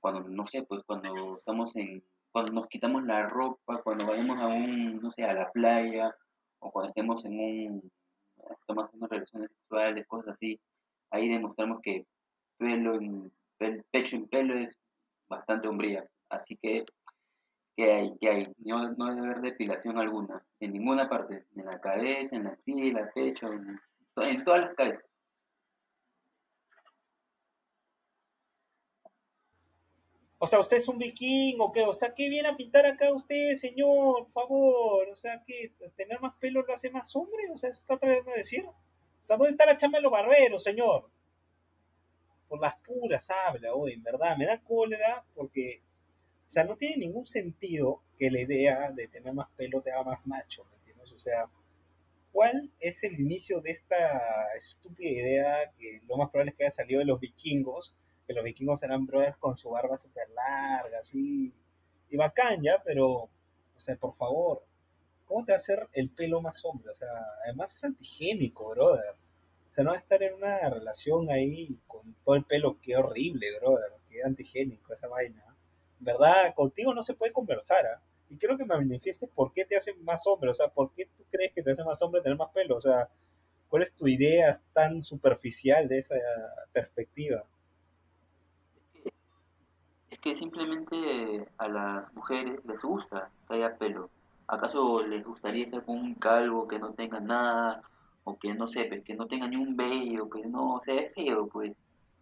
cuando, 0.00 0.28
no 0.28 0.46
sé, 0.46 0.62
pues 0.62 0.82
cuando 0.86 1.38
estamos 1.38 1.76
en, 1.76 2.02
cuando 2.34 2.50
nos 2.50 2.66
quitamos 2.66 3.04
la 3.04 3.28
ropa, 3.28 3.80
cuando 3.84 4.08
vayamos 4.08 4.40
a 4.40 4.48
un, 4.48 5.00
no 5.00 5.08
sé, 5.12 5.22
a 5.22 5.34
la 5.34 5.52
playa, 5.52 6.12
o 6.58 6.72
cuando 6.72 6.88
estemos 6.88 7.24
en 7.24 7.38
un, 7.38 7.92
estamos 8.60 8.86
haciendo 8.86 9.06
relaciones 9.06 9.50
sexuales, 9.52 10.04
cosas 10.08 10.34
así, 10.34 10.60
ahí 11.12 11.28
demostramos 11.28 11.80
que 11.80 12.04
pelo 12.58 12.96
en, 12.96 13.32
pecho 13.92 14.16
en 14.16 14.26
pelo 14.26 14.58
es 14.58 14.76
bastante 15.28 15.68
hombría. 15.68 16.04
Así 16.28 16.56
que, 16.56 16.84
¿qué 17.76 17.92
hay? 17.92 18.16
¿Qué 18.20 18.28
hay? 18.28 18.52
No, 18.58 18.90
no 18.94 19.14
debe 19.14 19.26
haber 19.26 19.40
depilación 19.40 19.96
alguna, 19.96 20.44
en 20.58 20.72
ninguna 20.72 21.08
parte, 21.08 21.46
en 21.54 21.66
la 21.66 21.80
cabeza, 21.80 22.34
en 22.34 22.44
la 22.44 22.50
axila, 22.50 23.12
pecho, 23.14 23.46
en, 23.52 23.80
en 24.16 24.44
todas 24.44 24.62
las 24.62 24.74
cabezas. 24.74 25.04
O 30.44 30.46
sea, 30.46 30.60
¿usted 30.60 30.76
es 30.76 30.88
un 30.88 30.98
vikingo 30.98 31.72
qué? 31.72 31.84
O 31.84 31.94
sea, 31.94 32.12
¿qué 32.12 32.28
viene 32.28 32.48
a 32.48 32.56
pintar 32.56 32.84
acá 32.84 33.10
usted, 33.10 33.54
señor? 33.54 34.26
Por 34.30 34.32
favor. 34.44 35.08
O 35.08 35.16
sea, 35.16 35.42
¿qué? 35.46 35.72
¿Tener 35.96 36.20
más 36.20 36.34
pelo 36.38 36.60
lo 36.60 36.74
hace 36.74 36.90
más 36.90 37.16
hombre? 37.16 37.50
O 37.50 37.56
sea, 37.56 37.72
¿se 37.72 37.80
está 37.80 37.96
tratando 37.96 38.30
de 38.30 38.36
decir? 38.36 38.66
O 38.66 38.74
sea, 39.22 39.38
¿dónde 39.38 39.52
está 39.52 39.64
la 39.64 39.78
chamba 39.78 39.96
de 39.96 40.02
los 40.02 40.12
barberos, 40.12 40.62
señor? 40.62 41.08
Por 42.46 42.60
las 42.60 42.76
puras 42.76 43.30
habla 43.30 43.72
hoy, 43.72 43.94
en 43.94 44.02
verdad. 44.02 44.36
Me 44.36 44.44
da 44.44 44.62
cólera 44.62 45.24
porque, 45.34 45.80
o 46.46 46.50
sea, 46.50 46.64
no 46.64 46.76
tiene 46.76 46.98
ningún 46.98 47.24
sentido 47.24 48.02
que 48.18 48.30
la 48.30 48.42
idea 48.42 48.90
de 48.90 49.08
tener 49.08 49.32
más 49.32 49.48
pelo 49.56 49.80
te 49.80 49.92
haga 49.92 50.04
más 50.04 50.26
macho, 50.26 50.66
¿me 50.66 50.76
entiendes? 50.76 51.10
O 51.10 51.18
sea, 51.18 51.48
¿cuál 52.32 52.70
es 52.80 53.02
el 53.02 53.18
inicio 53.18 53.62
de 53.62 53.70
esta 53.70 54.52
estúpida 54.54 55.08
idea 55.08 55.72
que 55.78 56.02
lo 56.06 56.18
más 56.18 56.28
probable 56.28 56.50
es 56.50 56.56
que 56.58 56.64
haya 56.64 56.70
salido 56.70 56.98
de 56.98 57.06
los 57.06 57.18
vikingos? 57.18 57.94
Que 58.26 58.32
los 58.32 58.44
vikingos 58.44 58.82
eran 58.82 59.06
brothers 59.06 59.36
con 59.36 59.56
su 59.56 59.70
barba 59.70 59.96
súper 59.98 60.28
larga, 60.30 60.98
así. 60.98 61.52
Y 62.10 62.16
bacán, 62.16 62.62
ya, 62.62 62.82
pero, 62.84 63.08
o 63.10 63.30
sea, 63.76 63.96
por 63.96 64.16
favor, 64.16 64.64
¿cómo 65.26 65.44
te 65.44 65.52
va 65.52 65.56
a 65.56 65.58
hacer 65.58 65.88
el 65.92 66.10
pelo 66.10 66.40
más 66.40 66.64
hombre? 66.64 66.90
O 66.90 66.94
sea, 66.94 67.08
además 67.44 67.74
es 67.74 67.84
antigénico, 67.84 68.70
brother. 68.70 69.14
O 69.70 69.74
sea, 69.74 69.84
no 69.84 69.90
va 69.90 69.96
a 69.96 69.98
estar 69.98 70.22
en 70.22 70.34
una 70.34 70.70
relación 70.70 71.30
ahí 71.30 71.78
con 71.86 72.14
todo 72.24 72.36
el 72.36 72.44
pelo, 72.44 72.78
qué 72.80 72.96
horrible, 72.96 73.58
brother, 73.58 73.92
qué 74.08 74.22
antigénico 74.22 74.94
esa 74.94 75.08
vaina. 75.08 75.44
Verdad, 75.98 76.54
contigo 76.54 76.94
no 76.94 77.02
se 77.02 77.14
puede 77.14 77.32
conversar, 77.32 77.86
¿ah? 77.86 78.02
Y 78.28 78.38
quiero 78.38 78.56
que 78.56 78.64
me 78.64 78.76
manifiestes 78.76 79.28
por 79.30 79.52
qué 79.52 79.64
te 79.64 79.76
hace 79.76 79.94
más 79.94 80.26
hombre, 80.26 80.50
o 80.50 80.54
sea, 80.54 80.68
por 80.68 80.92
qué 80.94 81.06
tú 81.06 81.24
crees 81.30 81.52
que 81.52 81.62
te 81.62 81.72
hace 81.72 81.84
más 81.84 82.00
hombre 82.02 82.22
tener 82.22 82.38
más 82.38 82.50
pelo, 82.52 82.76
o 82.76 82.80
sea, 82.80 83.08
¿cuál 83.68 83.82
es 83.82 83.92
tu 83.92 84.08
idea 84.08 84.58
tan 84.72 85.00
superficial 85.00 85.88
de 85.88 85.98
esa 85.98 86.14
perspectiva? 86.72 87.44
Que 90.24 90.34
simplemente 90.36 91.46
a 91.58 91.68
las 91.68 92.12
mujeres 92.14 92.58
les 92.64 92.80
gusta 92.80 93.30
que 93.46 93.56
haya 93.56 93.76
pelo. 93.76 94.10
¿Acaso 94.48 95.06
les 95.06 95.22
gustaría 95.22 95.68
ser 95.68 95.82
un 95.86 96.14
calvo 96.14 96.66
que 96.66 96.78
no 96.78 96.94
tenga 96.94 97.20
nada? 97.20 97.82
O 98.24 98.38
que 98.38 98.54
no 98.54 98.66
sé, 98.66 98.86
pues, 98.86 99.04
que 99.04 99.14
no 99.14 99.26
tenga 99.26 99.46
ni 99.48 99.56
un 99.56 99.76
vello, 99.76 100.28
pues 100.30 100.46
no, 100.46 100.80
se 100.86 100.94
ve 100.94 101.12
feo, 101.14 101.46
pues. 101.48 101.72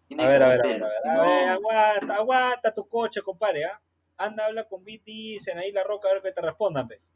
Tiene 0.08 0.24
A 0.24 0.28
ver, 0.28 0.38
que 0.40 0.44
a 0.44 0.48
ver, 0.48 0.60
a 0.60 0.66
ver, 0.66 0.82
a 0.82 0.88
ver, 0.88 1.02
si 1.02 1.08
a 1.08 1.14
no- 1.14 1.22
ver, 1.22 1.48
aguanta, 1.50 2.14
aguanta 2.16 2.74
tu 2.74 2.88
coche, 2.88 3.22
compadre, 3.22 3.66
¿ah? 3.66 3.80
Anda, 4.16 4.46
habla 4.46 4.64
con 4.64 4.84
BT, 4.84 5.04
dicen 5.06 5.58
ahí 5.58 5.70
la 5.72 5.84
roca, 5.84 6.08
a 6.10 6.14
ver 6.14 6.22
que 6.22 6.32
te 6.32 6.40
respondan, 6.42 6.88
¿ves? 6.88 7.12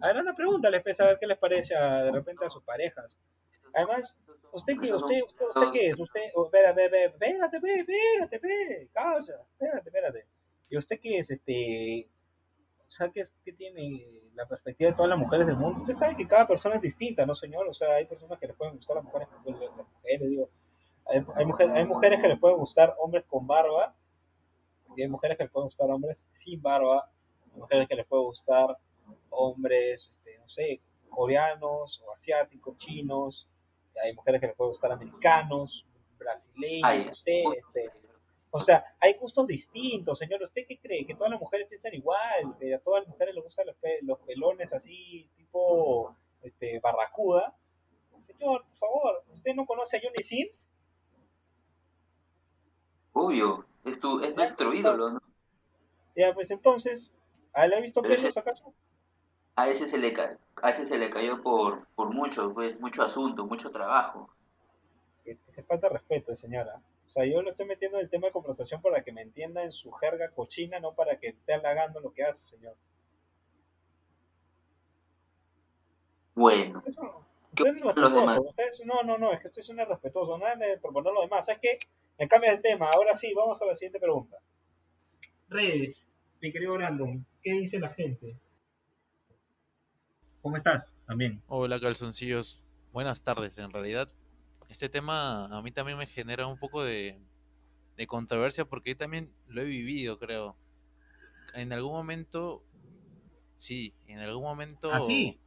A 0.00 0.08
ver, 0.08 0.18
anda, 0.18 0.34
pregúntales, 0.34 0.82
pues, 0.82 1.00
a 1.00 1.06
ver 1.06 1.16
qué 1.18 1.26
les 1.26 1.38
parece 1.38 1.74
a- 1.74 2.02
de 2.04 2.12
repente 2.12 2.44
a 2.44 2.50
sus 2.50 2.62
parejas. 2.62 3.18
Además, 3.74 4.16
¿usted 4.52 4.74
qué? 4.80 4.92
¿Usted, 4.94 5.22
usted, 5.26 5.46
usted 5.46 5.70
qué 5.72 5.86
es? 5.88 5.98
¿Usted? 5.98 6.20
espérate, 6.44 6.90
pe, 6.90 7.04
espérate, 7.04 7.60
pe, 8.40 8.88
causa, 8.92 9.34
espérate, 9.52 9.88
espérate. 9.88 10.26
¿Y 10.70 10.76
usted 10.76 10.98
qué 11.00 11.18
es? 11.18 11.30
Este, 11.30 12.08
o 12.86 12.90
sea, 12.90 13.10
¿qué, 13.10 13.22
tiene 13.52 14.22
la 14.34 14.46
perspectiva 14.46 14.90
de 14.90 14.96
todas 14.96 15.10
las 15.10 15.18
mujeres 15.18 15.46
del 15.46 15.56
mundo? 15.56 15.80
Usted 15.80 15.94
sabe 15.94 16.16
que 16.16 16.26
cada 16.26 16.46
persona 16.46 16.76
es 16.76 16.80
distinta, 16.82 17.26
¿no, 17.26 17.34
señor? 17.34 17.68
O 17.68 17.72
sea, 17.72 17.94
hay 17.94 18.06
personas 18.06 18.38
que 18.38 18.46
les 18.46 18.56
pueden 18.56 18.76
gustar 18.76 18.96
las 18.96 19.04
mujeres, 19.04 19.28
las 19.44 19.86
mujeres, 19.92 20.28
digo. 20.30 20.48
Hay, 21.06 21.24
hay, 21.36 21.46
mujer- 21.46 21.70
hay 21.70 21.84
mujeres 21.86 22.20
que 22.20 22.28
les 22.28 22.38
pueden 22.38 22.58
gustar 22.58 22.94
hombres 22.98 23.24
con 23.26 23.46
barba, 23.46 23.94
y 24.96 25.02
hay 25.02 25.08
mujeres 25.08 25.36
que 25.36 25.44
les 25.44 25.52
pueden 25.52 25.66
gustar 25.66 25.90
hombres 25.90 26.26
sin 26.32 26.60
barba, 26.62 27.10
hay 27.54 27.60
mujeres 27.60 27.88
que 27.88 27.96
les 27.96 28.06
pueden 28.06 28.24
gustar 28.26 28.76
hombres, 29.30 30.08
este, 30.10 30.38
no 30.38 30.48
sé, 30.48 30.80
coreanos 31.10 32.02
o 32.06 32.12
asiáticos, 32.12 32.76
chinos, 32.78 33.48
hay 34.02 34.14
mujeres 34.14 34.40
que 34.40 34.46
les 34.48 34.56
pueden 34.56 34.70
gustar 34.70 34.92
americanos, 34.92 35.86
brasileños, 36.18 36.84
Ay, 36.84 37.04
no 37.06 37.14
sé, 37.14 37.42
este, 37.56 37.90
o 38.50 38.60
sea, 38.60 38.84
hay 39.00 39.14
gustos 39.14 39.46
distintos, 39.46 40.18
señor. 40.18 40.42
¿Usted 40.42 40.66
qué 40.66 40.78
cree? 40.78 41.06
¿Que 41.06 41.14
todas 41.14 41.30
las 41.30 41.40
mujeres 41.40 41.68
piensan 41.68 41.94
igual? 41.94 42.56
¿Que 42.58 42.74
a 42.74 42.78
todas 42.78 43.02
las 43.02 43.08
mujeres 43.08 43.34
les 43.34 43.44
gustan 43.44 43.66
los, 43.66 43.76
pe- 43.76 43.98
los 44.02 44.18
pelones 44.20 44.72
así, 44.72 45.28
tipo 45.36 46.16
este, 46.42 46.80
barracuda? 46.80 47.54
Señor, 48.20 48.64
por 48.64 48.76
favor, 48.76 49.24
¿usted 49.30 49.54
no 49.54 49.64
conoce 49.66 49.98
a 49.98 50.00
Johnny 50.02 50.22
Sims? 50.22 50.70
Obvio, 53.12 53.66
es, 53.84 54.00
tu, 54.00 54.20
es 54.24 54.34
nuestro 54.34 54.66
pues, 54.68 54.80
ídolo, 54.80 55.10
¿no? 55.10 55.22
Ya, 56.16 56.34
pues 56.34 56.50
entonces, 56.50 57.14
¿a 57.52 57.66
él 57.66 57.74
ha 57.74 57.80
visto 57.80 58.02
pelos 58.02 58.36
acaso? 58.36 58.74
A 59.56 59.68
ese 59.68 59.86
se 59.86 59.98
le, 59.98 60.12
ca- 60.12 60.38
a 60.62 60.70
ese 60.70 60.86
se 60.86 60.98
le 60.98 61.10
cayó 61.10 61.42
por, 61.42 61.86
por 61.94 62.12
mucho, 62.12 62.52
pues, 62.54 62.78
mucho 62.80 63.02
asunto, 63.02 63.46
mucho 63.46 63.70
trabajo. 63.70 64.28
Que 65.24 65.36
te 65.54 65.62
falta 65.62 65.88
respeto, 65.88 66.34
señora. 66.36 66.80
O 67.06 67.08
sea, 67.10 67.24
yo 67.24 67.40
lo 67.42 67.48
estoy 67.50 67.66
metiendo 67.66 67.98
en 67.98 68.04
el 68.04 68.10
tema 68.10 68.26
de 68.26 68.32
conversación 68.32 68.82
para 68.82 69.02
que 69.02 69.12
me 69.12 69.22
entienda 69.22 69.62
en 69.62 69.72
su 69.72 69.90
jerga 69.92 70.30
cochina, 70.30 70.78
no 70.80 70.94
para 70.94 71.18
que 71.18 71.28
esté 71.28 71.54
halagando 71.54 72.00
lo 72.00 72.12
que 72.12 72.24
hace, 72.24 72.44
señor. 72.44 72.76
Bueno, 76.34 76.76
Usted 76.76 76.90
es 76.90 76.98
un- 76.98 77.10
¿Qué 77.54 77.62
usted 77.64 77.76
es 77.76 77.82
respetuoso. 77.82 78.42
Usted 78.42 78.64
no, 78.84 79.02
no, 79.02 79.18
no, 79.18 79.32
es 79.32 79.40
que 79.40 79.46
usted 79.46 79.60
es 79.60 79.68
un 79.70 79.80
irrespetuoso. 79.80 80.38
Nada 80.38 80.54
de 80.56 80.78
proponer 80.78 81.12
lo 81.12 81.22
demás. 81.22 81.46
¿Sabes 81.46 81.60
qué? 81.62 81.78
Me 82.18 82.28
cambia 82.28 82.52
el 82.52 82.60
tema. 82.60 82.90
Ahora 82.90 83.16
sí, 83.16 83.32
vamos 83.34 83.60
a 83.62 83.66
la 83.66 83.74
siguiente 83.74 83.98
pregunta. 83.98 84.36
Redes, 85.48 86.06
mi 86.40 86.52
querido 86.52 86.74
Brandon, 86.74 87.24
¿qué 87.42 87.52
dice 87.52 87.80
la 87.80 87.88
gente? 87.88 88.36
¿Cómo 90.48 90.56
estás? 90.56 90.96
También. 91.04 91.42
Hola 91.46 91.80
calzoncillos, 91.80 92.62
buenas 92.92 93.22
tardes. 93.22 93.58
En 93.58 93.70
realidad, 93.72 94.08
este 94.68 94.88
tema 94.88 95.46
a 95.46 95.62
mí 95.62 95.70
también 95.72 95.98
me 95.98 96.06
genera 96.06 96.46
un 96.46 96.58
poco 96.58 96.82
de, 96.84 97.20
de 97.96 98.06
controversia 98.06 98.66
porque 98.66 98.90
yo 98.92 98.96
también 98.98 99.34
lo 99.46 99.62
he 99.62 99.64
vivido, 99.66 100.18
creo. 100.18 100.58
En 101.54 101.72
algún 101.72 101.92
momento, 101.92 102.64
sí, 103.56 103.94
en 104.06 104.20
algún 104.20 104.44
momento, 104.44 104.90
¿Ah, 104.90 105.00
sí? 105.00 105.40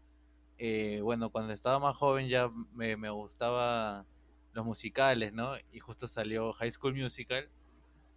eh, 0.57 1.01
bueno, 1.03 1.31
cuando 1.31 1.53
estaba 1.53 1.79
más 1.79 1.97
joven 1.97 2.29
ya 2.29 2.49
me, 2.73 2.97
me 2.97 3.09
gustaba 3.09 4.07
los 4.53 4.65
musicales, 4.65 5.33
¿no? 5.33 5.55
Y 5.71 5.79
justo 5.79 6.07
salió 6.07 6.53
High 6.53 6.71
School 6.71 6.95
Musical 6.95 7.51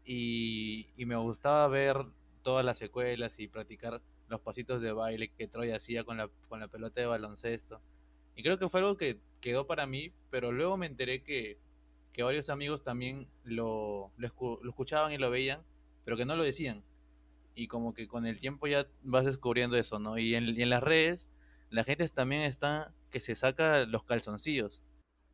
y, 0.04 0.90
y 0.96 1.06
me 1.06 1.16
gustaba 1.16 1.66
ver 1.68 1.96
todas 2.42 2.64
las 2.64 2.78
secuelas 2.78 3.38
y 3.40 3.48
practicar 3.48 4.02
los 4.28 4.40
pasitos 4.40 4.82
de 4.82 4.92
baile 4.92 5.28
que 5.30 5.48
Troy 5.48 5.70
hacía 5.72 6.04
con 6.04 6.16
la, 6.16 6.28
con 6.48 6.60
la 6.60 6.68
pelota 6.68 7.00
de 7.00 7.06
baloncesto. 7.06 7.80
Y 8.36 8.42
creo 8.42 8.58
que 8.58 8.68
fue 8.68 8.80
algo 8.80 8.96
que 8.96 9.20
quedó 9.40 9.66
para 9.66 9.86
mí, 9.86 10.12
pero 10.30 10.52
luego 10.52 10.76
me 10.76 10.86
enteré 10.86 11.22
que, 11.22 11.58
que 12.12 12.22
varios 12.22 12.48
amigos 12.48 12.82
también 12.82 13.28
lo, 13.44 14.12
lo, 14.16 14.28
escu- 14.28 14.60
lo 14.62 14.70
escuchaban 14.70 15.12
y 15.12 15.18
lo 15.18 15.30
veían, 15.30 15.62
pero 16.04 16.16
que 16.16 16.24
no 16.24 16.36
lo 16.36 16.44
decían. 16.44 16.82
Y 17.54 17.68
como 17.68 17.94
que 17.94 18.08
con 18.08 18.26
el 18.26 18.40
tiempo 18.40 18.66
ya 18.66 18.86
vas 19.02 19.24
descubriendo 19.24 19.76
eso, 19.76 19.98
¿no? 19.98 20.18
Y 20.18 20.34
en, 20.34 20.48
y 20.48 20.62
en 20.62 20.70
las 20.70 20.82
redes, 20.82 21.30
la 21.70 21.84
gente 21.84 22.06
también 22.08 22.42
está 22.42 22.92
que 23.10 23.20
se 23.20 23.34
saca 23.36 23.86
los 23.86 24.04
calzoncillos. 24.04 24.82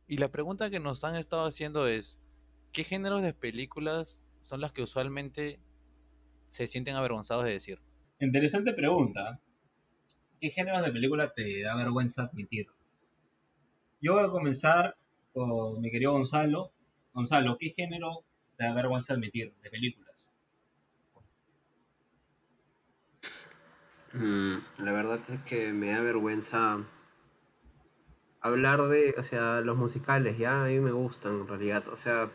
Y 0.07 0.17
la 0.17 0.29
pregunta 0.31 0.69
que 0.69 0.79
nos 0.79 1.03
han 1.03 1.15
estado 1.15 1.45
haciendo 1.45 1.87
es, 1.87 2.19
¿qué 2.73 2.83
géneros 2.83 3.21
de 3.23 3.33
películas 3.33 4.25
son 4.41 4.61
las 4.61 4.71
que 4.71 4.83
usualmente 4.83 5.59
se 6.49 6.67
sienten 6.67 6.95
avergonzados 6.95 7.45
de 7.45 7.51
decir? 7.51 7.81
Interesante 8.21 8.73
pregunta. 8.73 9.39
¿Qué 10.39 10.51
géneros 10.51 10.85
de 10.85 10.91
película 10.91 11.33
te 11.33 11.63
da 11.63 11.75
vergüenza 11.75 12.25
admitir? 12.25 12.67
Yo 13.99 14.13
voy 14.13 14.23
a 14.23 14.29
comenzar 14.29 14.95
con 15.33 15.81
mi 15.81 15.89
querido 15.89 16.11
Gonzalo. 16.11 16.71
Gonzalo, 17.13 17.57
¿qué 17.59 17.71
género 17.71 18.23
te 18.57 18.65
da 18.65 18.75
vergüenza 18.75 19.13
admitir 19.13 19.55
de 19.63 19.69
películas? 19.71 20.27
Mm, 24.13 24.57
la 24.77 24.91
verdad 24.91 25.19
es 25.27 25.39
que 25.39 25.73
me 25.73 25.87
da 25.87 26.01
vergüenza 26.01 26.85
hablar 28.39 28.83
de, 28.83 29.15
o 29.17 29.23
sea, 29.23 29.61
los 29.61 29.77
musicales, 29.77 30.37
ya 30.37 30.65
a 30.65 30.67
mí 30.67 30.79
me 30.79 30.91
gustan 30.91 31.41
en 31.41 31.47
realidad, 31.47 31.87
o 31.87 31.97
sea, 31.97 32.29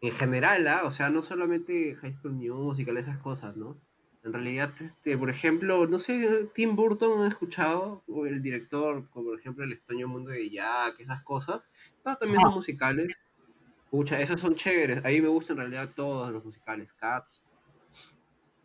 en 0.00 0.12
general, 0.12 0.68
¿ah? 0.68 0.82
o 0.84 0.92
sea, 0.92 1.10
no 1.10 1.22
solamente 1.22 1.96
High 1.96 2.14
School 2.14 2.34
Musical, 2.34 2.96
esas 2.98 3.18
cosas, 3.18 3.56
¿no? 3.56 3.80
En 4.24 4.32
realidad, 4.32 4.72
este, 4.80 5.16
por 5.16 5.30
ejemplo, 5.30 5.86
no 5.86 5.98
sé, 5.98 6.50
Tim 6.54 6.76
Burton 6.76 7.24
he 7.24 7.28
escuchado, 7.28 8.02
o 8.08 8.26
el 8.26 8.42
director, 8.42 9.08
como 9.10 9.26
por 9.30 9.38
ejemplo 9.38 9.64
El 9.64 9.72
extraño 9.72 10.08
mundo 10.08 10.30
de 10.30 10.50
Jack, 10.50 11.00
esas 11.00 11.22
cosas, 11.22 11.68
pero 12.02 12.16
también 12.16 12.40
son 12.42 12.54
musicales. 12.54 13.16
Pucha, 13.90 14.20
esos 14.20 14.40
son 14.40 14.54
chéveres, 14.56 15.04
a 15.04 15.08
mí 15.08 15.20
me 15.20 15.28
gustan 15.28 15.56
en 15.58 15.70
realidad 15.70 15.94
todos 15.94 16.32
los 16.32 16.44
musicales, 16.44 16.92
Cats, 16.92 17.44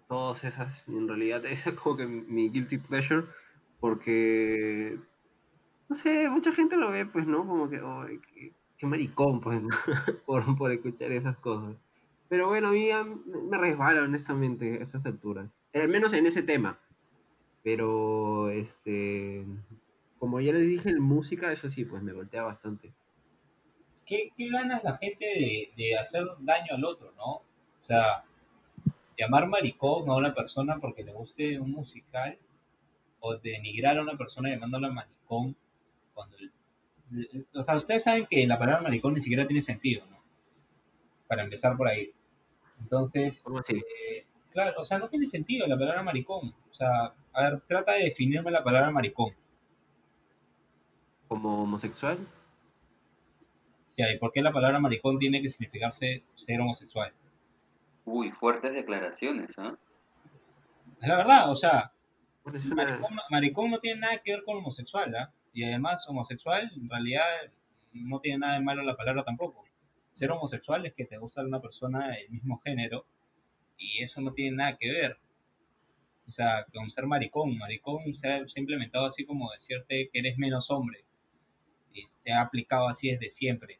todas 0.08 0.44
esas, 0.44 0.88
en 0.88 1.08
realidad 1.08 1.46
esa 1.46 1.70
es 1.72 1.76
como 1.76 1.98
que 1.98 2.06
mi 2.08 2.50
guilty 2.50 2.78
pleasure, 2.78 3.26
porque, 3.80 5.00
no 5.90 5.96
sé, 5.96 6.30
mucha 6.30 6.54
gente 6.54 6.78
lo 6.78 6.92
ve, 6.92 7.06
pues, 7.06 7.28
¿no? 7.28 7.48
Como 7.48 7.70
que, 7.70 7.82
"Ay, 7.84 8.20
qué, 8.34 8.54
qué 8.78 8.88
maricón, 8.88 9.42
pues, 9.42 9.62
¿no? 9.64 9.70
por, 10.26 10.58
por 10.58 10.72
escuchar 10.72 11.12
esas 11.12 11.38
cosas. 11.40 11.76
Pero 12.34 12.48
bueno, 12.48 12.70
a 12.70 12.72
mí 12.72 12.90
me 13.52 13.58
resbala, 13.60 14.02
honestamente, 14.02 14.80
a 14.80 14.84
estas 14.84 15.06
alturas. 15.06 15.56
Al 15.72 15.88
menos 15.88 16.14
en 16.14 16.26
ese 16.26 16.42
tema. 16.42 16.80
Pero, 17.64 18.50
este, 18.50 19.46
como 20.18 20.40
ya 20.42 20.52
les 20.54 20.68
dije, 20.68 20.90
en 20.90 21.00
música, 21.00 21.52
eso 21.52 21.70
sí, 21.70 21.86
pues 21.86 22.02
me 22.02 22.12
voltea 22.14 22.42
bastante. 22.42 22.92
¿Qué, 24.08 24.32
qué 24.36 24.50
gana 24.50 24.82
la 24.84 24.98
gente 24.98 25.26
de, 25.26 25.72
de 25.78 25.96
hacer 25.98 26.24
daño 26.40 26.74
al 26.76 26.86
otro, 26.86 27.12
no? 27.18 27.32
O 27.36 27.86
sea, 27.86 28.24
llamar 29.18 29.48
maricón 29.48 30.10
a 30.10 30.16
una 30.16 30.34
persona 30.34 30.80
porque 30.80 31.04
le 31.04 31.14
guste 31.14 31.60
un 31.60 31.72
musical 31.72 32.38
o 33.22 33.36
denigrar 33.38 33.98
a 33.98 34.04
una 34.04 34.18
persona 34.18 34.50
llamándola 34.50 34.92
maricón 34.92 35.56
cuando... 36.14 36.38
el- 36.38 36.52
o 37.54 37.64
sea, 37.64 37.78
ustedes 37.78 38.04
saben 38.04 38.26
que 38.30 38.48
la 38.48 38.60
palabra 38.60 38.82
maricón 38.84 39.14
ni 39.14 39.22
siquiera 39.22 39.48
tiene 39.48 39.62
sentido, 39.62 40.06
¿no? 40.08 40.18
Para 41.28 41.44
empezar 41.44 41.78
por 41.78 41.88
ahí. 41.90 42.14
Entonces, 42.84 43.44
¿Cómo 43.46 43.60
así? 43.60 43.78
eh, 43.78 44.26
claro, 44.52 44.82
o 44.82 44.86
sea, 44.86 45.00
no 45.00 45.10
tiene 45.10 45.26
sentido 45.26 45.66
la 45.68 45.78
palabra 45.78 46.04
maricón. 46.04 46.54
O 46.70 46.74
sea, 46.74 47.14
a 47.34 47.44
ver, 47.44 47.62
trata 47.68 47.94
de 47.94 48.04
definirme 48.04 48.52
la 48.52 48.64
palabra 48.64 48.92
maricón. 48.92 49.34
Como 51.28 51.64
homosexual. 51.64 52.18
Ya, 53.98 54.12
¿y 54.12 54.18
por 54.18 54.32
qué 54.32 54.42
la 54.42 54.52
palabra 54.52 54.80
maricón 54.80 55.18
tiene 55.18 55.42
que 55.42 55.50
significarse 55.50 56.24
ser 56.36 56.62
homosexual? 56.62 57.12
Uy, 58.06 58.32
fuertes 58.32 58.74
declaraciones, 58.74 59.52
¿ah? 59.58 59.76
Es 61.02 61.08
la 61.08 61.18
verdad, 61.18 61.50
o 61.50 61.56
sea, 61.56 61.92
maricón 63.30 63.72
no 63.72 63.80
tiene 63.80 64.02
nada 64.02 64.18
que 64.18 64.34
ver 64.34 64.44
con 64.44 64.58
homosexual, 64.58 65.16
¿ah? 65.16 65.32
Y 65.54 65.64
además, 65.64 66.08
homosexual, 66.10 66.72
en 66.76 66.90
realidad, 66.90 67.24
no 67.94 68.20
tiene 68.20 68.40
nada 68.40 68.54
de 68.56 68.62
malo 68.62 68.82
la 68.84 68.96
palabra 68.96 69.24
tampoco. 69.24 69.64
Ser 70.14 70.32
homosexual 70.32 70.86
es 70.86 70.94
que 70.94 71.06
te 71.06 71.18
gusta 71.18 71.42
una 71.42 71.60
persona 71.60 72.10
del 72.10 72.30
mismo 72.30 72.60
género 72.60 73.06
y 73.78 74.02
eso 74.02 74.22
no 74.22 74.34
tiene 74.34 74.58
nada 74.58 74.78
que 74.78 74.92
ver. 74.92 75.18
O 76.28 76.32
sea, 76.32 76.66
con 76.72 76.90
ser 76.90 77.06
maricón. 77.06 77.58
Maricón 77.58 78.16
se 78.16 78.30
ha, 78.30 78.42
implementado 78.56 79.06
así 79.06 79.26
como 79.26 79.52
decirte 79.52 80.10
que 80.12 80.20
eres 80.20 80.38
menos 80.38 80.70
hombre. 80.72 81.04
Y 81.92 82.02
se 82.04 82.32
ha 82.32 82.42
aplicado 82.42 82.88
así 82.88 83.10
desde 83.10 83.30
siempre. 83.30 83.80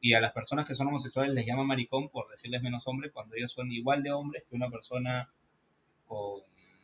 Y 0.00 0.14
a 0.14 0.20
las 0.20 0.32
personas 0.32 0.68
que 0.68 0.74
son 0.74 0.88
homosexuales 0.88 1.34
les 1.34 1.46
llaman 1.46 1.66
maricón 1.66 2.08
por 2.08 2.28
decirles 2.30 2.62
menos 2.62 2.86
hombre 2.86 3.10
cuando 3.10 3.36
ellos 3.36 3.52
son 3.52 3.70
igual 3.70 4.02
de 4.02 4.12
hombres 4.12 4.44
que 4.48 4.56
una 4.56 4.70
persona 4.70 5.32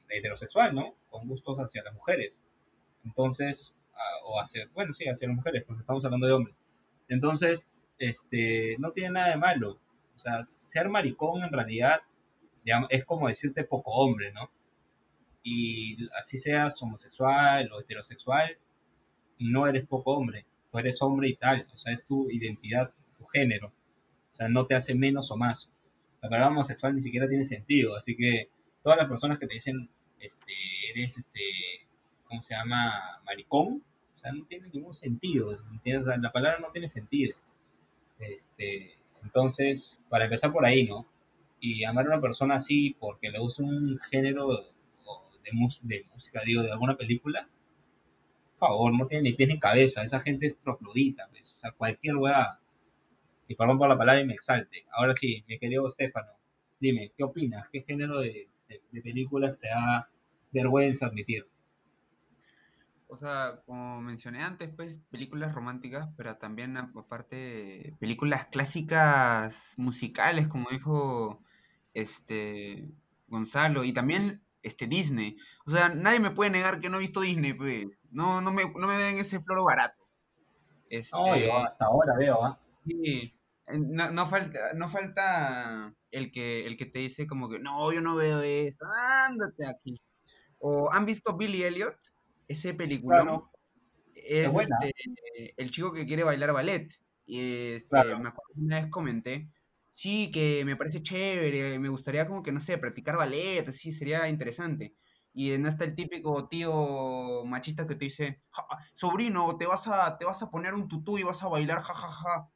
heterosexual, 0.09 0.75
¿no? 0.75 0.95
Con 1.09 1.27
gustos 1.27 1.59
hacia 1.59 1.83
las 1.83 1.95
mujeres. 1.95 2.41
Entonces, 3.05 3.75
ah, 3.95 4.27
o 4.27 4.41
hacia, 4.41 4.69
bueno, 4.75 4.93
sí, 4.93 5.05
hacia 5.09 5.29
las 5.29 5.37
mujeres, 5.37 5.65
porque 5.67 5.81
estamos 5.81 6.05
hablando 6.05 6.27
de 6.27 6.33
hombres. 6.33 6.57
Entonces, 7.09 7.69
este, 7.99 8.77
no 8.79 8.91
tiene 8.93 9.11
nada 9.11 9.31
de 9.31 9.37
malo. 9.37 9.79
O 10.15 10.19
sea, 10.19 10.43
ser 10.43 10.89
maricón 10.89 11.43
en 11.43 11.53
realidad 11.53 12.01
es 12.89 13.05
como 13.05 13.29
decirte 13.29 13.65
poco 13.65 13.93
hombre, 13.93 14.33
¿no? 14.33 14.51
Y 15.43 16.09
así 16.17 16.39
seas 16.39 16.83
homosexual 16.83 17.71
o 17.73 17.81
heterosexual, 17.81 18.59
no 19.39 19.67
eres 19.67 19.87
poco 19.87 20.13
hombre. 20.15 20.45
Tú 20.73 20.79
eres 20.79 21.01
hombre 21.03 21.29
y 21.29 21.35
tal. 21.35 21.67
O 21.73 21.79
sea, 21.79 21.93
es 21.93 22.05
tu 22.05 22.29
identidad, 22.31 22.93
tu 23.19 23.25
género. 23.27 23.69
O 23.69 24.35
sea, 24.35 24.49
no 24.49 24.67
te 24.67 24.75
hace 24.75 24.95
menos 24.95 25.31
o 25.31 25.37
más. 25.37 25.71
La 26.21 26.29
palabra 26.29 26.51
homosexual 26.51 26.95
ni 26.95 27.01
siquiera 27.01 27.29
tiene 27.29 27.45
sentido. 27.45 27.97
Así 27.97 28.17
que 28.17 28.49
todas 28.83 28.99
las 28.99 29.09
personas 29.09 29.39
que 29.39 29.47
te 29.47 29.55
dicen, 29.55 29.89
este, 30.19 30.53
eres, 30.91 31.17
este, 31.17 31.41
¿cómo 32.27 32.41
se 32.41 32.55
llama? 32.55 33.21
Maricón. 33.25 33.85
O 34.17 34.19
sea, 34.19 34.33
no 34.33 34.45
tiene 34.47 34.69
ningún 34.71 34.95
sentido. 34.95 35.57
la 35.85 36.33
palabra 36.33 36.59
no 36.59 36.73
tiene 36.73 36.89
sentido. 36.89 37.37
Este, 38.19 38.99
entonces, 39.23 40.01
para 40.09 40.25
empezar 40.25 40.53
por 40.53 40.65
ahí, 40.65 40.85
¿no? 40.85 41.07
Y 41.61 41.85
amar 41.85 42.07
a 42.07 42.09
una 42.11 42.21
persona 42.21 42.57
así 42.57 42.97
porque 42.99 43.31
le 43.31 43.39
gusta 43.39 43.63
un 43.63 43.99
género 44.11 44.49
de, 44.49 44.65
de 45.45 45.53
música, 45.53 46.43
digo, 46.45 46.63
de 46.63 46.73
alguna 46.73 46.97
película, 46.97 47.49
por 48.59 48.69
favor, 48.69 48.93
no 48.93 49.07
tiene 49.07 49.31
ni 49.31 49.33
pies 49.37 49.49
ni 49.51 49.59
cabeza. 49.61 50.03
Esa 50.03 50.21
gente 50.21 50.47
es 50.47 50.59
troglodita, 50.59 51.29
pues. 51.31 51.55
O 51.55 51.59
sea, 51.59 51.73
cualquier 51.73 52.17
weá. 52.17 52.59
Y 53.49 53.55
perdón 53.55 53.79
por 53.79 53.89
la 53.89 53.99
palabra 53.99 54.21
y 54.23 54.27
me 54.27 54.35
exalte. 54.35 54.87
Ahora 54.93 55.13
sí, 55.13 55.45
mi 55.49 55.59
querido 55.59 55.87
Estefano, 55.87 56.33
dime, 56.81 57.13
¿qué 57.17 57.25
opinas? 57.25 57.69
¿Qué 57.69 57.83
género 57.83 58.21
de 58.21 58.49
películas 59.03 59.59
te 59.59 59.69
da 59.69 60.09
vergüenza 60.53 61.07
admitir? 61.07 61.47
O 63.09 63.17
sea, 63.17 63.63
como 63.67 64.01
mencioné 64.01 64.43
antes, 64.43 64.71
pues 64.75 64.99
películas 65.11 65.55
románticas, 65.55 66.09
pero 66.17 66.37
también 66.37 66.77
aparte 66.77 67.95
películas 68.01 68.47
clásicas 68.47 69.75
musicales, 69.77 70.49
como 70.49 70.71
dijo 70.71 71.41
este 71.95 72.91
Gonzalo, 73.29 73.85
y 73.85 73.93
también 73.93 74.43
este 74.63 74.87
Disney. 74.87 75.37
O 75.67 75.71
sea, 75.71 75.89
nadie 75.89 76.21
me 76.21 76.33
puede 76.33 76.51
negar 76.51 76.81
que 76.81 76.89
no 76.89 76.97
he 76.97 77.01
visto 77.01 77.21
Disney, 77.21 77.53
pues. 77.53 77.87
No, 78.11 78.41
no 78.41 78.53
me, 78.53 78.65
no 78.65 78.87
me 78.87 78.99
den 78.99 79.19
ese 79.19 79.41
floro 79.41 79.65
barato. 79.65 80.07
Este, 80.91 81.17
No, 81.17 81.37
yo 81.37 81.57
hasta 81.59 81.85
ahora 81.85 82.15
veo, 82.19 82.45
¿ah? 82.45 82.61
Sí, 82.85 83.35
eh, 83.67 83.79
no, 83.79 84.11
no 84.11 84.27
falta, 84.27 84.73
no 84.75 84.89
falta 84.89 85.95
el 86.11 86.31
que, 86.33 86.67
el 86.67 86.77
que 86.77 86.87
te 86.87 87.01
dice 87.01 87.27
como 87.27 87.49
que 87.49 87.59
no, 87.59 87.93
yo 87.93 88.01
no 88.01 88.17
veo 88.17 88.41
eso, 88.43 88.85
ándate 89.27 89.67
aquí. 89.67 90.01
O 90.59 90.91
¿han 90.93 91.05
visto 91.07 91.37
Billy 91.37 91.65
Elliot? 91.65 91.97
Ese 92.49 92.75
película 92.75 93.25
Claro. 93.25 93.51
es 94.15 94.59
este, 94.59 94.93
el 95.57 95.71
chico 95.71 95.93
que 95.93 96.07
quiere 96.07 96.25
bailar 96.25 96.53
ballet. 96.53 96.89
Y 97.27 97.73
este, 97.75 97.91
Claro. 97.91 98.19
me 98.19 98.29
acuerdo 98.29 98.55
que 98.55 98.61
una 98.63 98.81
vez 98.83 98.91
comenté, 98.91 99.51
sí, 99.93 100.31
que 100.33 100.65
me 100.65 100.77
parece 100.77 101.03
chévere, 101.03 101.79
me 101.81 101.89
gustaría 101.91 102.27
como 102.29 102.43
que, 102.43 102.53
no 102.53 102.61
sé, 102.61 102.79
practicar 102.79 103.17
ballet, 103.17 103.69
así 103.69 103.93
sería 103.93 104.29
interesante. 104.29 104.97
Y 105.35 105.59
no 105.59 105.69
está 105.69 105.85
el 105.85 105.95
típico 105.97 106.49
tío 106.49 107.45
machista 107.47 107.87
que 107.87 107.95
te 107.97 108.07
dice, 108.07 108.41
"Ja, 108.53 108.67
sobrino, 108.95 109.57
te 109.59 109.67
vas 109.67 109.87
a, 109.89 110.19
te 110.19 110.25
vas 110.27 110.43
a 110.43 110.51
poner 110.51 110.75
un 110.75 110.89
tutú 110.89 111.19
y 111.19 111.25
vas 111.25 111.43
a 111.43 111.49
bailar, 111.49 111.81
jajaja. 111.83 112.51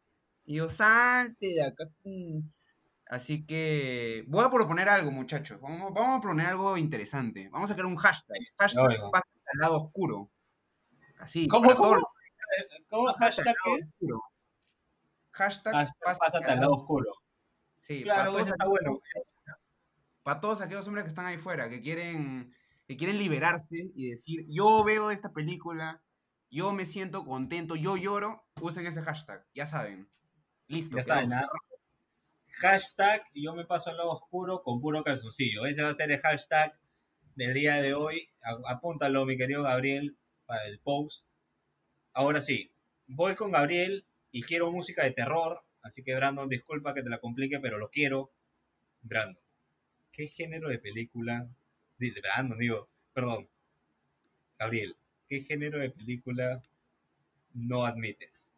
Y 0.47 0.57
yo, 0.57 0.69
salte 0.69 1.47
de 1.49 1.63
acá. 1.65 1.85
mm". 2.05 2.41
Así 3.07 3.45
que 3.47 4.25
voy 4.29 4.45
a 4.45 4.51
proponer 4.51 4.89
algo, 4.89 5.11
muchachos. 5.11 5.61
Vamos, 5.61 5.93
vamos 5.95 6.19
a 6.19 6.21
proponer 6.21 6.47
algo 6.47 6.77
interesante. 6.79 7.49
Vamos 7.51 7.71
a 7.71 7.75
crear 7.75 7.87
un 7.87 7.97
hashtag. 7.97 8.37
Hashtag 8.59 9.21
al 9.53 9.59
lado 9.61 9.83
oscuro. 9.85 10.31
Así. 11.19 11.47
¿Cómo, 11.49 11.75
cómo? 11.75 11.97
¿Cómo 12.89 13.13
hashtag 13.15 13.55
qué? 13.65 13.71
oscuro. 13.85 14.23
Hashtag, 15.33 15.73
Hashtag 15.75 15.99
pásate 16.03 16.19
pásate 16.33 16.53
al 16.53 16.61
lado 16.61 16.73
oscuro. 16.73 17.13
Sí, 17.79 18.03
Claro, 18.03 18.19
para 18.19 18.31
todos, 18.33 18.49
está 18.49 18.55
aquellos 18.55 18.71
bueno. 18.71 18.91
hombres- 18.93 19.37
para 20.23 20.41
todos 20.41 20.61
aquellos 20.61 20.87
hombres 20.87 21.05
que 21.05 21.09
están 21.09 21.27
ahí 21.27 21.39
fuera, 21.39 21.69
que 21.71 21.81
quieren, 21.81 22.55
que 22.87 22.97
quieren 22.97 23.19
liberarse 23.19 23.91
y 23.95 24.11
decir, 24.11 24.45
yo 24.49 24.85
veo 24.85 25.11
esta 25.11 25.33
película, 25.33 26.03
yo 26.51 26.73
me 26.73 26.85
siento 26.85 27.25
contento, 27.25 27.77
yo 27.77 27.97
lloro, 27.97 28.45
usen 28.61 28.87
ese 28.87 29.03
hashtag, 29.03 29.47
ya 29.55 29.67
saben. 29.67 30.11
Listo, 30.67 30.97
Ya 30.99 31.03
saben, 31.05 31.33
¿ah? 31.33 31.49
Hashtag 32.61 33.23
yo 33.35 33.55
me 33.55 33.65
paso 33.65 33.91
al 33.91 33.97
lado 33.97 34.11
oscuro 34.11 34.63
con 34.63 34.81
puro 34.81 35.03
calzoncillo. 35.05 35.67
Ese 35.67 35.83
va 35.83 35.91
a 35.91 35.95
ser 35.95 36.11
el 36.11 36.21
hashtag 36.21 36.79
del 37.41 37.55
día 37.55 37.81
de 37.81 37.95
hoy. 37.95 38.29
Apúntalo, 38.67 39.25
mi 39.25 39.39
querido 39.39 39.63
Gabriel, 39.63 40.15
para 40.45 40.67
el 40.67 40.79
post. 40.79 41.25
Ahora 42.13 42.43
sí, 42.43 42.71
voy 43.07 43.35
con 43.35 43.51
Gabriel 43.51 44.05
y 44.31 44.43
quiero 44.43 44.71
música 44.71 45.05
de 45.05 45.13
terror. 45.13 45.63
Así 45.81 46.03
que, 46.03 46.15
Brandon, 46.15 46.51
disculpa 46.51 46.93
que 46.93 47.03
te 47.03 47.09
la 47.09 47.19
complique, 47.19 47.59
pero 47.59 47.79
lo 47.79 47.89
quiero. 47.89 48.31
Brandon, 49.01 49.43
¿qué 50.13 50.29
género 50.29 50.69
de 50.69 50.79
película? 50.79 51.49
Brandon, 51.99 52.59
digo, 52.59 52.89
perdón. 53.15 53.49
Gabriel, 54.59 54.95
¿qué 55.27 55.41
género 55.43 55.79
de 55.79 55.89
película 55.89 56.63
no 57.55 57.87
admites? 57.87 58.51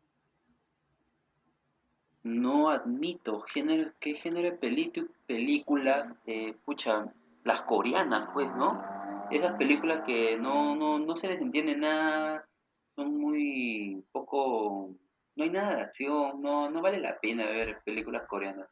No 2.25 2.69
admito 2.69 3.43
género, 3.43 3.93
qué 4.01 4.15
género 4.15 4.51
de 4.51 5.07
películas, 5.27 6.17
eh, 6.27 6.55
pucha, 6.65 7.13
las 7.45 7.63
coreanas, 7.63 8.31
pues, 8.33 8.49
¿no? 8.57 8.83
Esas 9.31 9.57
películas 9.57 10.03
que 10.07 10.37
no, 10.37 10.75
no, 10.77 10.99
no 10.99 11.17
se 11.17 11.29
les 11.29 11.41
entiende 11.41 11.77
nada, 11.77 12.47
son 12.95 13.17
muy 13.19 14.05
poco, 14.13 14.91
no 15.37 15.45
hay 15.45 15.51
nada 15.51 15.77
de 15.77 15.83
acción, 15.83 16.43
no, 16.43 16.71
no 16.71 16.83
vale 16.83 17.01
la 17.01 17.19
pena 17.21 17.47
ver 17.47 17.83
películas 17.85 18.27
coreanas. 18.29 18.69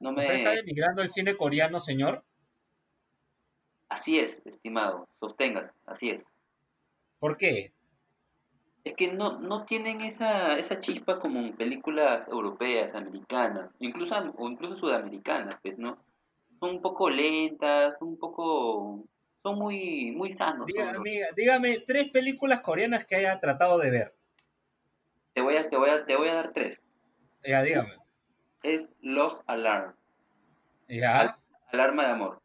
No 0.00 0.12
¿Usted 0.16 0.34
está 0.34 0.50
me, 0.50 0.56
denigrando 0.56 1.02
el 1.02 1.08
cine 1.08 1.36
coreano, 1.36 1.80
señor? 1.80 2.24
así 3.88 4.18
es, 4.20 4.42
estimado, 4.46 5.08
sostengas, 5.18 5.72
así 5.86 6.10
es. 6.10 6.24
¿Por 7.18 7.36
qué? 7.36 7.72
Es 8.84 8.94
que 8.94 9.12
no, 9.12 9.38
no 9.40 9.66
tienen 9.66 10.00
esa, 10.00 10.56
esa 10.58 10.80
chispa 10.80 11.18
como 11.20 11.40
en 11.40 11.56
películas 11.56 12.26
europeas, 12.28 12.94
americanas, 12.94 13.70
incluso, 13.80 14.14
o 14.38 14.48
incluso 14.48 14.78
sudamericanas, 14.78 15.58
pues, 15.62 15.76
¿no? 15.76 15.98
Son 16.60 16.70
un 16.70 16.82
poco 16.82 17.08
lentas, 17.10 18.00
un 18.00 18.18
poco... 18.18 19.04
Son 19.42 19.58
muy, 19.58 20.10
muy 20.12 20.32
sanos. 20.32 20.66
Los- 20.74 20.88
amiga, 20.88 21.28
dígame 21.36 21.78
tres 21.86 22.10
películas 22.10 22.60
coreanas 22.60 23.04
que 23.04 23.16
haya 23.16 23.38
tratado 23.38 23.78
de 23.78 23.90
ver. 23.90 24.14
Te 25.34 25.40
voy 25.40 25.56
a, 25.56 25.68
te 25.68 25.76
voy 25.76 25.90
a, 25.90 26.04
te 26.04 26.16
voy 26.16 26.28
a 26.28 26.34
dar 26.34 26.52
tres. 26.52 26.80
Ya, 27.44 27.62
dígame. 27.62 27.94
Es 28.62 28.88
Lost 29.02 29.42
Alarm, 29.46 29.94
Ya, 30.88 31.38
Alarma 31.70 32.04
de 32.06 32.10
Amor. 32.12 32.42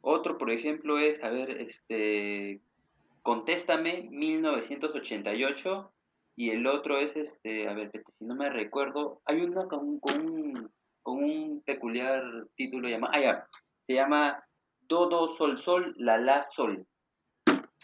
Otro, 0.00 0.36
por 0.38 0.50
ejemplo, 0.50 0.98
es, 0.98 1.22
a 1.22 1.30
ver, 1.30 1.50
este... 1.50 2.60
Contéstame, 3.22 4.08
1988. 4.10 5.90
Y 6.36 6.50
el 6.50 6.66
otro 6.66 6.98
es, 6.98 7.14
este, 7.16 7.68
a 7.68 7.74
ver, 7.74 7.90
si 8.18 8.24
no 8.24 8.34
me 8.34 8.50
recuerdo, 8.50 9.20
hay 9.24 9.40
uno 9.42 9.68
con, 9.68 9.78
un- 9.88 10.00
con, 10.00 10.20
un, 10.20 10.70
con 11.04 11.22
un 11.22 11.62
peculiar 11.64 12.22
título 12.56 12.88
llamado... 12.88 13.12
Ah, 13.14 13.20
ya, 13.20 13.48
Se 13.86 13.92
llama 13.92 14.42
Do, 14.80 15.08
Do, 15.08 15.36
Sol, 15.36 15.58
Sol, 15.58 15.94
La, 15.98 16.18
La, 16.18 16.42
Sol. 16.44 16.86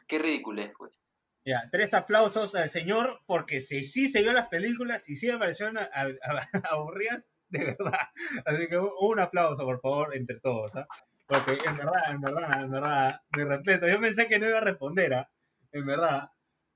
Qué 0.09 0.19
ridículo 0.19 0.63
es, 0.63 0.73
pues. 0.77 0.99
Ya, 1.45 1.69
tres 1.71 1.95
aplausos 1.95 2.55
al 2.55 2.69
señor 2.69 3.21
porque 3.27 3.61
si 3.61 3.85
sí 3.85 4.09
se 4.09 4.23
vio 4.23 4.33
las 4.33 4.49
películas 4.49 5.09
y 5.09 5.17
sí 5.17 5.29
me 5.29 5.39
parecieron 5.39 5.79
aburridas 6.71 7.29
de 7.49 7.65
verdad. 7.65 8.09
Así 8.47 8.69
que 8.69 8.79
un, 8.79 9.21
aplauso, 9.21 9.65
por 9.65 9.81
favor, 9.81 10.17
entre 10.17 10.41
todos. 10.41 10.73
¿ah? 10.75 10.87
Porque 11.27 11.59
en 11.65 11.77
verdad, 11.77 12.11
en 12.11 12.21
verdad, 12.21 12.63
en 12.63 12.71
verdad, 12.71 13.21
mi 13.37 13.45
respeto. 13.45 13.89
Yo 13.89 14.01
pensé 14.01 14.29
que 14.29 14.39
no 14.39 14.49
iba 14.49 14.59
a 14.59 14.63
responder, 14.65 15.15
¿ah? 15.15 15.31
en 15.73 15.87
verdad. 15.87 16.31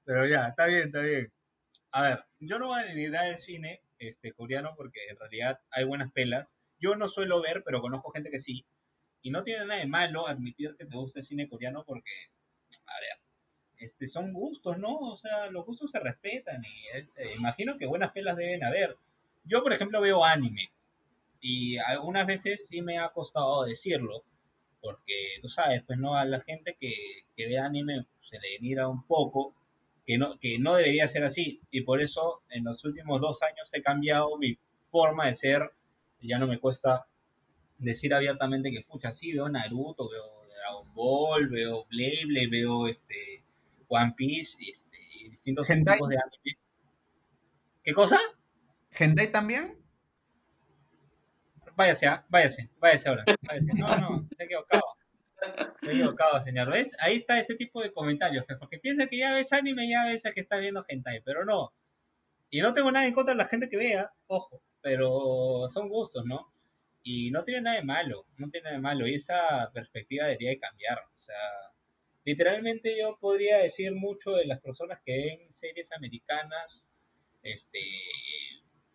Pero 0.04 0.26
ya, 0.26 0.48
está 0.48 0.66
bien, 0.66 0.82
está 0.82 1.00
bien. 1.00 1.32
A 1.92 2.02
ver, 2.02 2.24
yo 2.38 2.58
no 2.58 2.68
voy 2.68 2.82
a 2.82 2.86
denigrar 2.86 3.28
el 3.28 3.38
cine 3.38 3.83
este, 4.08 4.32
coreano 4.32 4.74
porque 4.76 5.00
en 5.08 5.16
realidad 5.18 5.60
hay 5.70 5.84
buenas 5.84 6.12
pelas. 6.12 6.56
Yo 6.78 6.96
no 6.96 7.08
suelo 7.08 7.40
ver, 7.42 7.62
pero 7.64 7.80
conozco 7.80 8.12
gente 8.12 8.30
que 8.30 8.38
sí. 8.38 8.64
Y 9.22 9.30
no 9.30 9.42
tiene 9.42 9.64
nada 9.64 9.80
de 9.80 9.86
malo 9.86 10.28
admitir 10.28 10.76
que 10.76 10.84
te 10.84 10.96
gusta 10.96 11.20
el 11.20 11.24
cine 11.24 11.48
coreano 11.48 11.84
porque, 11.86 12.12
a 12.86 13.00
ver, 13.00 13.18
este, 13.78 14.06
son 14.06 14.32
gustos, 14.32 14.78
¿no? 14.78 14.96
O 14.98 15.16
sea, 15.16 15.46
los 15.50 15.64
gustos 15.64 15.90
se 15.90 16.00
respetan 16.00 16.62
y 16.64 16.98
eh, 16.98 17.34
imagino 17.36 17.78
que 17.78 17.86
buenas 17.86 18.12
pelas 18.12 18.36
deben 18.36 18.64
haber. 18.64 18.96
Yo, 19.44 19.62
por 19.62 19.72
ejemplo, 19.72 20.00
veo 20.00 20.24
anime 20.24 20.70
y 21.40 21.76
algunas 21.78 22.26
veces 22.26 22.66
sí 22.66 22.80
me 22.80 22.98
ha 22.98 23.10
costado 23.10 23.64
decirlo, 23.64 24.24
porque 24.80 25.38
tú 25.42 25.48
sabes, 25.50 25.82
pues 25.86 25.98
no, 25.98 26.16
a 26.16 26.24
la 26.24 26.40
gente 26.40 26.76
que, 26.80 26.94
que 27.36 27.46
ve 27.46 27.58
anime 27.58 28.06
se 28.22 28.38
le 28.38 28.58
mira 28.60 28.88
un 28.88 29.06
poco, 29.06 29.54
que 30.06 30.18
no, 30.18 30.38
que 30.38 30.58
no 30.58 30.74
debería 30.74 31.08
ser 31.08 31.24
así 31.24 31.60
y 31.70 31.82
por 31.82 32.00
eso 32.00 32.42
en 32.50 32.64
los 32.64 32.84
últimos 32.84 33.20
dos 33.20 33.42
años 33.42 33.72
he 33.72 33.82
cambiado 33.82 34.36
mi 34.38 34.58
forma 34.90 35.26
de 35.26 35.34
ser, 35.34 35.72
ya 36.20 36.38
no 36.38 36.46
me 36.46 36.58
cuesta 36.58 37.06
decir 37.78 38.14
abiertamente 38.14 38.70
que, 38.70 38.82
pucha, 38.82 39.12
sí, 39.12 39.32
veo 39.32 39.48
Naruto, 39.48 40.08
veo 40.08 40.46
Dragon 40.46 40.94
Ball, 40.94 41.48
veo 41.48 41.86
Blade, 41.86 42.48
veo 42.50 42.88
este 42.88 43.44
One 43.88 44.14
Piece 44.16 44.62
y, 44.62 44.70
este, 44.70 44.98
y 45.20 45.30
distintos 45.30 45.68
¿Hentai? 45.68 45.96
tipos 45.96 46.08
de 46.08 46.16
anime. 46.16 46.58
¿Qué 47.82 47.92
cosa? 47.92 48.18
¿Hentai 48.90 49.30
también? 49.30 49.78
Váyase, 51.76 52.08
váyase, 52.28 52.70
váyase 52.78 53.08
ahora. 53.08 53.24
Váyase. 53.42 53.66
No, 53.74 53.96
no, 53.96 54.28
se 54.32 54.44
ha 54.44 54.46
equivocado. 54.46 54.82
Ha 55.82 55.86
equivocado, 55.86 56.40
señor. 56.40 56.70
¿Ves? 56.70 56.96
Ahí 57.00 57.16
está 57.16 57.38
este 57.38 57.54
tipo 57.56 57.82
de 57.82 57.92
comentarios, 57.92 58.44
pues, 58.46 58.58
porque 58.58 58.78
piensa 58.78 59.06
que 59.06 59.18
ya 59.18 59.32
ves 59.34 59.52
anime, 59.52 59.88
ya 59.88 60.04
ves 60.06 60.26
a 60.26 60.32
que 60.32 60.40
está 60.40 60.56
viendo 60.58 60.84
hentai, 60.88 61.20
pero 61.24 61.44
no. 61.44 61.72
Y 62.50 62.60
no 62.60 62.72
tengo 62.72 62.92
nada 62.92 63.06
en 63.06 63.12
contra 63.12 63.34
de 63.34 63.38
la 63.38 63.48
gente 63.48 63.68
que 63.68 63.76
vea, 63.76 64.12
ojo, 64.26 64.62
pero 64.80 65.66
son 65.68 65.88
gustos, 65.88 66.24
¿no? 66.24 66.52
Y 67.02 67.30
no 67.30 67.44
tiene 67.44 67.62
nada 67.62 67.76
de 67.76 67.84
malo, 67.84 68.26
no 68.38 68.48
tiene 68.50 68.64
nada 68.64 68.76
de 68.76 68.82
malo, 68.82 69.06
y 69.06 69.14
esa 69.14 69.70
perspectiva 69.72 70.26
debería 70.26 70.50
de 70.50 70.58
cambiar. 70.58 70.98
O 71.00 71.20
sea, 71.20 71.36
literalmente 72.24 72.96
yo 72.98 73.18
podría 73.20 73.58
decir 73.58 73.94
mucho 73.94 74.32
de 74.32 74.46
las 74.46 74.60
personas 74.60 75.00
que 75.04 75.12
ven 75.12 75.52
series 75.52 75.92
americanas, 75.92 76.84
este, 77.42 77.80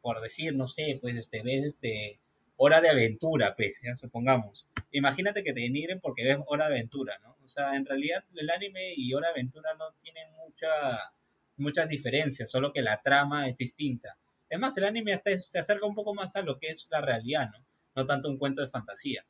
por 0.02 0.22
decir, 0.22 0.56
no 0.56 0.68
sé, 0.68 0.98
pues, 1.02 1.16
este, 1.16 1.44
ves, 1.44 1.66
este, 1.66 2.20
Hora 2.62 2.82
de 2.82 2.90
Aventura, 2.90 3.56
pues, 3.56 3.80
ya 3.82 3.96
supongamos. 3.96 4.68
Imagínate 4.92 5.44
que 5.44 5.54
te 5.54 5.62
denigren 5.62 6.02
porque 6.02 6.26
ves 6.26 6.40
Hora 6.46 6.68
de 6.68 6.76
Aventura, 6.76 7.18
¿no? 7.24 7.38
O 7.42 7.48
sea, 7.48 7.74
en 7.74 7.86
realidad 7.86 8.26
el 8.36 8.50
anime 8.50 8.94
y 8.98 9.14
Hora 9.14 9.28
de 9.28 9.36
Aventura 9.36 9.74
no 9.76 9.94
tienen 10.04 10.28
mucha, 10.34 11.14
muchas 11.56 11.88
diferencias, 11.88 12.52
solo 12.52 12.74
que 12.74 12.82
la 12.82 13.02
trama 13.02 13.48
es 13.48 13.56
distinta. 13.56 14.18
Es 14.50 14.60
más, 14.60 14.76
el 14.78 14.84
anime 14.84 15.16
se 15.38 15.60
acerca 15.60 15.86
un 15.86 15.96
poco 15.96 16.14
más 16.14 16.36
a 16.36 16.42
lo 16.42 16.60
que 16.60 16.68
es 16.68 16.90
la 16.92 17.00
realidad, 17.00 17.50
¿no? 17.50 17.66
No 17.96 18.06
tanto 18.06 18.28
un 18.28 18.38
cuento 18.38 18.62
de 18.62 18.70
fantasía. 18.70 19.24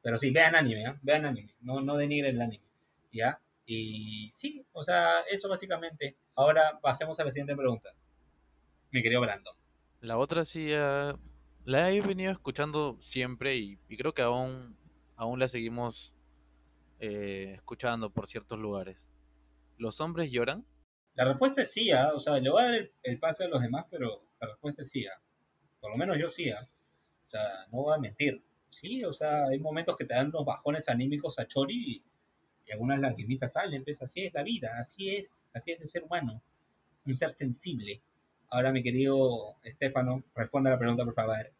Pero 0.00 0.16
sí, 0.16 0.30
vean 0.30 0.54
anime, 0.54 0.82
¿eh? 0.84 0.94
Vean 1.02 1.26
anime, 1.26 1.54
no, 1.60 1.82
no 1.82 1.98
denigren 1.98 2.36
el 2.36 2.40
anime, 2.40 2.64
¿ya? 3.12 3.38
Y 3.66 4.30
sí, 4.32 4.64
o 4.72 4.82
sea, 4.82 5.20
eso 5.30 5.50
básicamente. 5.50 6.16
Ahora 6.34 6.78
pasemos 6.80 7.20
a 7.20 7.24
la 7.24 7.30
siguiente 7.30 7.54
pregunta. 7.54 7.90
Mi 8.92 9.02
querido 9.02 9.20
Brandon. 9.20 9.54
La 10.00 10.16
otra 10.16 10.46
sí 10.46 10.72
ah, 10.72 11.14
la 11.66 11.90
he 11.90 12.00
venido 12.00 12.30
escuchando 12.30 12.96
siempre 13.00 13.56
y, 13.56 13.76
creo 13.96 14.14
que 14.14 14.22
aún, 14.22 14.76
aún 15.16 15.40
la 15.40 15.48
seguimos 15.48 16.14
eh, 17.00 17.54
escuchando 17.56 18.10
por 18.10 18.28
ciertos 18.28 18.58
lugares. 18.58 19.08
¿Los 19.76 20.00
hombres 20.00 20.30
lloran? 20.30 20.64
La 21.14 21.24
respuesta 21.24 21.62
es 21.62 21.72
sí, 21.72 21.90
¿ah? 21.90 22.12
o 22.14 22.20
sea, 22.20 22.38
le 22.38 22.50
voy 22.50 22.62
a 22.62 22.66
dar 22.66 22.74
el, 22.76 22.92
el 23.02 23.18
paso 23.18 23.44
a 23.44 23.48
los 23.48 23.60
demás, 23.60 23.84
pero 23.90 24.22
la 24.40 24.46
respuesta 24.46 24.82
es 24.82 24.90
sí. 24.90 25.06
¿ah? 25.06 25.20
Por 25.80 25.90
lo 25.90 25.96
menos 25.96 26.16
yo 26.20 26.28
sí, 26.28 26.50
¿ah? 26.50 26.68
o 27.26 27.30
sea, 27.30 27.42
no 27.72 27.82
voy 27.82 27.96
a 27.96 27.98
mentir. 27.98 28.44
Sí, 28.68 29.02
o 29.04 29.12
sea, 29.12 29.46
hay 29.46 29.58
momentos 29.58 29.96
que 29.96 30.04
te 30.04 30.14
dan 30.14 30.28
unos 30.28 30.44
bajones 30.44 30.88
anímicos 30.88 31.38
a 31.40 31.48
Chori 31.48 31.96
y, 31.96 32.04
y 32.64 32.72
algunas 32.72 33.00
lagrimitas 33.00 33.54
salen, 33.54 33.82
pues 33.82 34.00
así 34.02 34.24
es 34.24 34.34
la 34.34 34.44
vida, 34.44 34.78
así 34.78 35.16
es, 35.16 35.48
así 35.52 35.72
es 35.72 35.80
el 35.80 35.88
ser 35.88 36.04
humano, 36.04 36.40
un 37.04 37.16
ser 37.16 37.30
sensible. 37.30 38.02
Ahora, 38.50 38.70
mi 38.70 38.84
querido 38.84 39.56
Estefano, 39.64 40.22
responda 40.34 40.70
a 40.70 40.74
la 40.74 40.78
pregunta, 40.78 41.04
por 41.04 41.14
favor. 41.14 41.55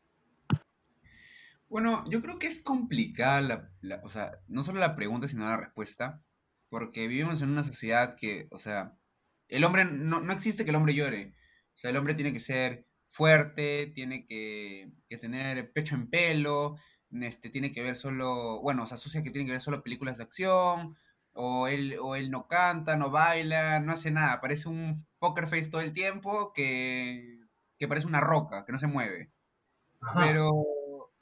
Bueno, 1.69 2.05
yo 2.09 2.23
creo 2.23 2.39
que 2.39 2.47
es 2.47 2.63
complicada 2.63 3.41
la, 3.41 3.71
la- 3.81 4.01
o 4.05 4.09
sea, 4.09 4.41
no 4.47 4.63
solo 4.63 4.79
la 4.81 4.95
pregunta, 4.97 5.27
sino 5.29 5.47
la 5.47 5.57
respuesta, 5.57 6.23
porque 6.69 7.09
vivimos 7.09 7.43
en 7.43 7.51
una 7.51 7.65
sociedad 7.65 8.17
que, 8.17 8.47
o 8.51 8.59
sea, 8.59 8.99
el 9.49 9.65
hombre, 9.65 9.85
no, 9.85 10.21
no 10.21 10.33
existe 10.33 10.65
que 10.65 10.71
el 10.71 10.77
hombre 10.77 10.95
llore, 10.95 11.35
o 11.75 11.77
sea, 11.77 11.91
el 11.91 11.97
hombre 11.97 12.15
tiene 12.15 12.33
que 12.33 12.41
ser 12.41 12.87
fuerte, 13.09 13.91
tiene 13.95 14.25
que, 14.27 14.93
que 15.09 15.19
tener 15.19 15.73
pecho 15.73 15.95
en 15.97 16.09
pelo, 16.11 16.77
este, 17.11 17.51
tiene 17.51 17.73
que 17.73 17.83
ver 17.83 17.97
solo, 17.97 18.61
bueno, 18.63 18.85
o 18.85 18.87
sea, 18.87 18.97
asocia 18.97 19.23
que 19.23 19.31
tiene 19.31 19.47
que 19.47 19.53
ver 19.53 19.61
solo 19.61 19.83
películas 19.83 20.19
de 20.19 20.25
acción, 20.25 20.97
o 21.33 21.67
él, 21.69 21.97
o 22.01 22.15
él 22.17 22.31
no 22.31 22.47
canta, 22.49 22.97
no 22.97 23.11
baila, 23.11 23.81
no 23.81 23.93
hace 23.93 24.11
nada, 24.11 24.41
parece 24.41 24.69
un 24.69 25.07
poker 25.19 25.47
face 25.47 25.69
todo 25.71 25.81
el 25.83 25.93
tiempo 25.93 26.53
que, 26.55 27.39
que 27.79 27.89
parece 27.89 28.07
una 28.07 28.21
roca, 28.21 28.65
que 28.65 28.73
no 28.73 28.79
se 28.81 28.87
mueve. 28.87 29.33
Pero, 30.15 30.51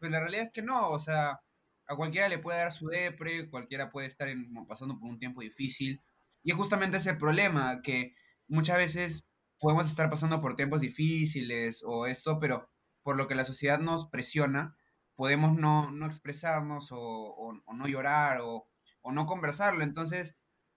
pero 0.09 0.13
la 0.13 0.21
realidad 0.21 0.47
es 0.47 0.53
que 0.53 0.63
no, 0.63 0.91
o 0.91 0.99
sea, 0.99 1.41
a 1.87 1.97
cualquiera 1.97 2.29
le 2.29 2.39
puede 2.39 2.59
dar 2.59 2.73
su 2.73 2.87
depre, 2.89 3.49
cualquiera 3.51 3.91
puede 3.91 4.07
estar 4.07 4.29
en- 4.29 4.53
pasando 4.67 4.99
por 4.99 5.09
un 5.11 5.19
tiempo 5.19 5.41
difícil. 5.43 6.03
Y 6.43 6.51
es 6.53 6.57
justamente 6.57 6.99
ese 6.99 7.15
problema, 7.15 7.81
que 7.83 8.15
muchas 8.49 8.77
veces 8.79 9.27
podemos 9.59 9.89
estar 9.89 10.11
pasando 10.11 10.41
por 10.41 10.57
tiempos 10.57 10.81
difíciles 10.81 11.83
o 11.85 12.07
esto, 12.07 12.39
pero 12.41 12.71
por 13.03 13.17
lo 13.17 13.29
que 13.29 13.35
la 13.35 13.45
sociedad 13.45 13.79
nos 13.81 14.09
presiona, 14.11 14.77
podemos 15.17 15.55
no, 15.57 15.91
no 15.91 16.07
expresarnos 16.07 16.93
o, 16.93 16.99
o- 17.01 17.63
o 17.65 17.75
no 17.75 17.87
llorar 17.89 18.41
o, 18.43 18.69
o 19.03 19.13
no 19.13 19.27
conversarlo. 19.27 19.83
Entonces, 19.85 20.37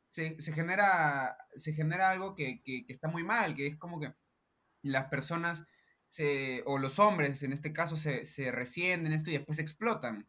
se, 0.10 0.40
se 0.42 0.54
genera, 0.54 1.38
se 1.56 1.74
genera 1.74 2.10
algo 2.12 2.36
que, 2.36 2.62
que- 2.64 2.86
que 2.86 2.94
está 2.94 3.08
muy 3.10 3.24
mal, 3.24 3.54
que 3.56 3.68
es 3.68 3.78
como 3.78 4.00
que 4.00 4.14
las 4.82 5.06
personas 5.10 5.66
se, 6.08 6.64
o 6.66 6.78
los 6.78 7.00
hombres 7.00 7.44
en 7.44 7.54
este 7.54 7.74
caso 7.74 7.98
se, 7.98 8.26
se 8.26 8.52
resienten 8.52 9.14
esto 9.14 9.30
y 9.30 9.34
después 9.34 9.60
explotan. 9.60 10.28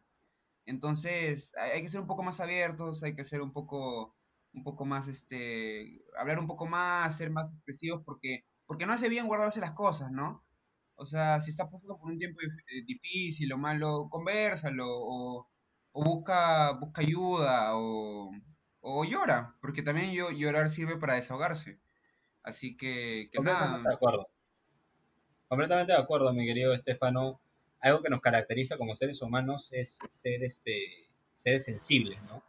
Entonces 0.65 1.53
hay, 1.57 1.81
que 1.81 1.89
ser 1.89 2.01
un 2.01 2.07
poco 2.07 2.23
más 2.23 2.39
abiertos, 2.39 3.03
hay 3.03 3.15
que 3.15 3.23
ser 3.23 3.41
un 3.41 3.51
poco, 3.53 4.15
un 4.53 4.63
poco 4.63 4.85
más, 4.85 5.07
este, 5.07 6.03
hablar 6.17 6.39
un 6.39 6.47
poco 6.47 6.67
más, 6.67 7.17
ser 7.17 7.31
más 7.31 7.51
expresivos 7.51 8.03
porque, 8.05 8.45
porque 8.65 8.85
no 8.85 8.93
hace 8.93 9.09
bien 9.09 9.27
guardarse 9.27 9.59
las 9.61 9.71
cosas, 9.71 10.11
¿no? 10.11 10.45
O 10.95 11.05
sea, 11.05 11.39
si 11.41 11.51
estás 11.51 11.69
pasando 11.71 11.97
por 11.97 12.11
un 12.11 12.19
tiempo 12.19 12.39
eh, 12.41 12.83
difícil 12.85 13.51
o 13.53 13.57
malo, 13.57 14.09
convérsalo 14.09 14.85
o, 14.87 15.49
o 15.91 16.03
busca, 16.03 16.73
busca 16.73 17.01
ayuda 17.01 17.75
o, 17.77 18.31
o 18.81 19.05
llora, 19.05 19.55
porque 19.61 19.81
también 19.81 20.13
llorar 20.13 20.69
sirve 20.69 20.97
para 20.97 21.15
desahogarse. 21.15 21.79
Así 22.43 22.77
que, 22.77 23.29
que 23.31 23.41
nada. 23.41 23.81
De 23.81 23.93
acuerdo. 23.93 24.27
Completamente 25.49 25.93
de 25.93 25.97
acuerdo, 25.97 26.31
mi 26.31 26.45
querido 26.45 26.73
Estefano. 26.73 27.39
Algo 27.81 28.03
que 28.03 28.09
nos 28.09 28.21
caracteriza 28.21 28.77
como 28.77 28.93
seres 28.93 29.21
humanos 29.21 29.73
es 29.73 29.99
ser 30.09 30.43
este 30.43 31.09
seres 31.33 31.65
sensibles, 31.65 32.21
¿no? 32.23 32.43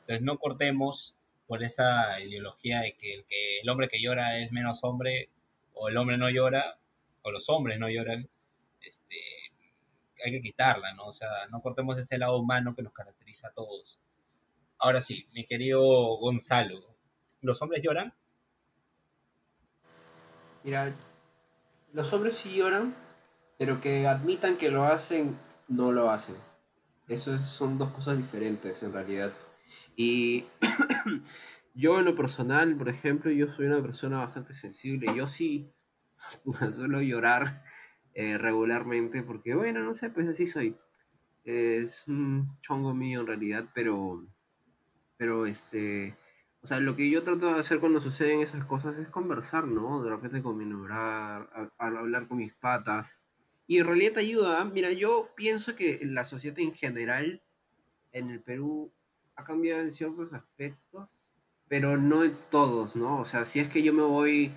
Entonces 0.00 0.22
no 0.22 0.38
cortemos 0.38 1.14
por 1.46 1.62
esa 1.62 2.18
ideología 2.20 2.80
de 2.80 2.94
que 2.94 3.14
el, 3.14 3.24
que 3.26 3.60
el 3.60 3.68
hombre 3.68 3.88
que 3.88 4.00
llora 4.00 4.38
es 4.38 4.52
menos 4.52 4.84
hombre, 4.84 5.28
o 5.74 5.88
el 5.88 5.96
hombre 5.98 6.16
no 6.16 6.30
llora, 6.30 6.78
o 7.22 7.30
los 7.30 7.48
hombres 7.50 7.78
no 7.78 7.90
lloran, 7.90 8.28
este, 8.80 9.16
hay 10.24 10.32
que 10.32 10.40
quitarla, 10.40 10.94
¿no? 10.94 11.06
O 11.08 11.12
sea, 11.12 11.28
no 11.50 11.60
cortemos 11.60 11.98
ese 11.98 12.16
lado 12.18 12.38
humano 12.38 12.74
que 12.74 12.82
nos 12.82 12.92
caracteriza 12.92 13.48
a 13.48 13.52
todos. 13.52 13.98
Ahora 14.78 15.00
sí, 15.00 15.26
mi 15.32 15.44
querido 15.44 15.82
Gonzalo, 16.18 16.80
¿los 17.42 17.60
hombres 17.60 17.82
lloran? 17.82 18.14
Mira, 20.62 20.94
los 21.96 22.12
hombres 22.12 22.34
sí 22.36 22.54
lloran, 22.54 22.94
pero 23.58 23.80
que 23.80 24.06
admitan 24.06 24.56
que 24.56 24.70
lo 24.70 24.84
hacen, 24.84 25.36
no 25.68 25.92
lo 25.92 26.10
hacen. 26.10 26.36
Eso 27.08 27.34
es- 27.34 27.42
son 27.42 27.78
dos 27.78 27.90
cosas 27.90 28.18
diferentes 28.18 28.82
en 28.82 28.92
realidad. 28.92 29.32
Y 29.96 30.44
yo 31.74 31.98
en 31.98 32.04
lo 32.04 32.16
personal, 32.16 32.76
por 32.76 32.88
ejemplo, 32.90 33.30
yo 33.30 33.48
soy 33.54 33.66
una 33.66 33.82
persona 33.82 34.18
bastante 34.18 34.54
sensible. 34.54 35.14
Yo 35.16 35.26
sí 35.26 35.72
suelo 36.74 37.00
llorar 37.02 37.64
eh, 38.14 38.38
regularmente 38.38 39.22
porque, 39.22 39.54
bueno, 39.54 39.80
no 39.82 39.94
sé, 39.94 40.10
pues 40.10 40.28
así 40.28 40.46
soy. 40.46 40.76
Es 41.44 42.08
un 42.08 42.58
chongo 42.62 42.94
mío 42.94 43.20
en 43.20 43.28
realidad, 43.28 43.66
pero, 43.74 44.26
pero 45.16 45.46
este, 45.46 46.16
o 46.66 46.68
sea, 46.68 46.80
lo 46.80 46.96
que 46.96 47.08
yo 47.08 47.22
trato 47.22 47.54
de 47.54 47.60
hacer 47.60 47.78
cuando 47.78 48.00
suceden 48.00 48.40
esas 48.40 48.64
cosas 48.64 48.98
es 48.98 49.06
conversar, 49.06 49.68
¿no? 49.68 50.02
De 50.02 50.10
repente 50.10 50.42
con 50.42 50.58
mi 50.58 50.64
enamorar, 50.64 51.48
hablar 51.78 52.26
con 52.26 52.38
mis 52.38 52.54
patas. 52.54 53.22
Y 53.68 53.78
en 53.78 53.86
realidad 53.86 54.14
te 54.14 54.18
ayuda. 54.18 54.60
¿ah? 54.60 54.64
Mira, 54.64 54.90
yo 54.90 55.28
pienso 55.36 55.76
que 55.76 56.00
la 56.02 56.24
sociedad 56.24 56.58
en 56.58 56.74
general 56.74 57.40
en 58.10 58.30
el 58.30 58.40
Perú 58.40 58.90
ha 59.36 59.44
cambiado 59.44 59.80
en 59.80 59.92
ciertos 59.92 60.32
aspectos, 60.32 61.08
pero 61.68 61.98
no 61.98 62.24
en 62.24 62.34
todos, 62.50 62.96
¿no? 62.96 63.20
O 63.20 63.24
sea, 63.24 63.44
si 63.44 63.60
es 63.60 63.68
que 63.68 63.84
yo 63.84 63.92
me 63.92 64.02
voy 64.02 64.50